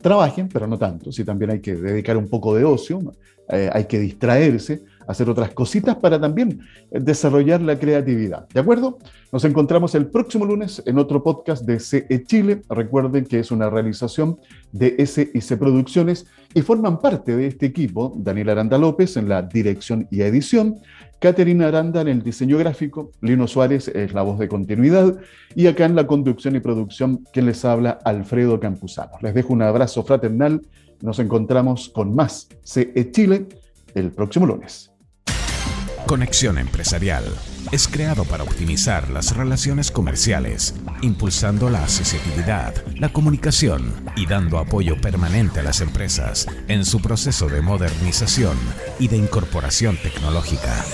trabajen, 0.00 0.48
pero 0.48 0.66
no 0.66 0.78
tanto. 0.78 1.12
Sí, 1.12 1.24
también 1.24 1.52
hay 1.52 1.60
que 1.60 1.74
dedicar 1.74 2.16
un 2.16 2.28
poco 2.28 2.54
de 2.54 2.64
ocio, 2.64 3.00
eh, 3.48 3.70
hay 3.72 3.84
que 3.84 3.98
distraerse, 3.98 4.84
hacer 5.10 5.28
otras 5.28 5.50
cositas 5.50 5.96
para 5.96 6.20
también 6.20 6.60
desarrollar 6.90 7.60
la 7.60 7.78
creatividad. 7.78 8.48
¿De 8.48 8.60
acuerdo? 8.60 8.98
Nos 9.32 9.44
encontramos 9.44 9.94
el 9.94 10.06
próximo 10.06 10.44
lunes 10.44 10.82
en 10.86 10.98
otro 10.98 11.22
podcast 11.22 11.64
de 11.64 11.80
CE 11.80 12.24
Chile. 12.24 12.62
Recuerden 12.68 13.24
que 13.24 13.40
es 13.40 13.50
una 13.50 13.70
realización 13.70 14.38
de 14.72 15.04
SIC 15.06 15.58
Producciones 15.58 16.26
y 16.54 16.62
forman 16.62 16.98
parte 16.98 17.36
de 17.36 17.46
este 17.46 17.66
equipo 17.66 18.12
Daniel 18.16 18.50
Aranda 18.50 18.78
López 18.78 19.16
en 19.16 19.28
la 19.28 19.42
dirección 19.42 20.08
y 20.10 20.22
edición, 20.22 20.80
Caterina 21.20 21.68
Aranda 21.68 22.00
en 22.00 22.08
el 22.08 22.22
diseño 22.22 22.56
gráfico, 22.58 23.12
Lino 23.20 23.46
Suárez 23.46 23.88
es 23.88 24.14
la 24.14 24.22
voz 24.22 24.38
de 24.38 24.48
continuidad 24.48 25.18
y 25.54 25.66
acá 25.66 25.84
en 25.84 25.94
la 25.94 26.06
conducción 26.06 26.56
y 26.56 26.60
producción 26.60 27.24
quien 27.32 27.46
les 27.46 27.64
habla 27.64 27.98
Alfredo 28.04 28.58
Campuzano. 28.58 29.12
Les 29.20 29.34
dejo 29.34 29.52
un 29.52 29.62
abrazo 29.62 30.02
fraternal, 30.02 30.62
nos 31.02 31.18
encontramos 31.18 31.88
con 31.90 32.14
más 32.14 32.48
CE 32.62 33.10
Chile 33.12 33.46
el 33.94 34.12
próximo 34.12 34.46
lunes. 34.46 34.90
Conexión 36.06 36.58
Empresarial 36.58 37.24
es 37.72 37.86
creado 37.86 38.24
para 38.24 38.42
optimizar 38.42 39.10
las 39.10 39.36
relaciones 39.36 39.90
comerciales, 39.90 40.74
impulsando 41.02 41.70
la 41.70 41.82
accesibilidad, 41.82 42.74
la 42.96 43.12
comunicación 43.12 43.92
y 44.16 44.26
dando 44.26 44.58
apoyo 44.58 45.00
permanente 45.00 45.60
a 45.60 45.62
las 45.62 45.80
empresas 45.80 46.46
en 46.68 46.84
su 46.84 47.00
proceso 47.00 47.48
de 47.48 47.60
modernización 47.60 48.58
y 48.98 49.08
de 49.08 49.18
incorporación 49.18 49.96
tecnológica. 50.02 50.84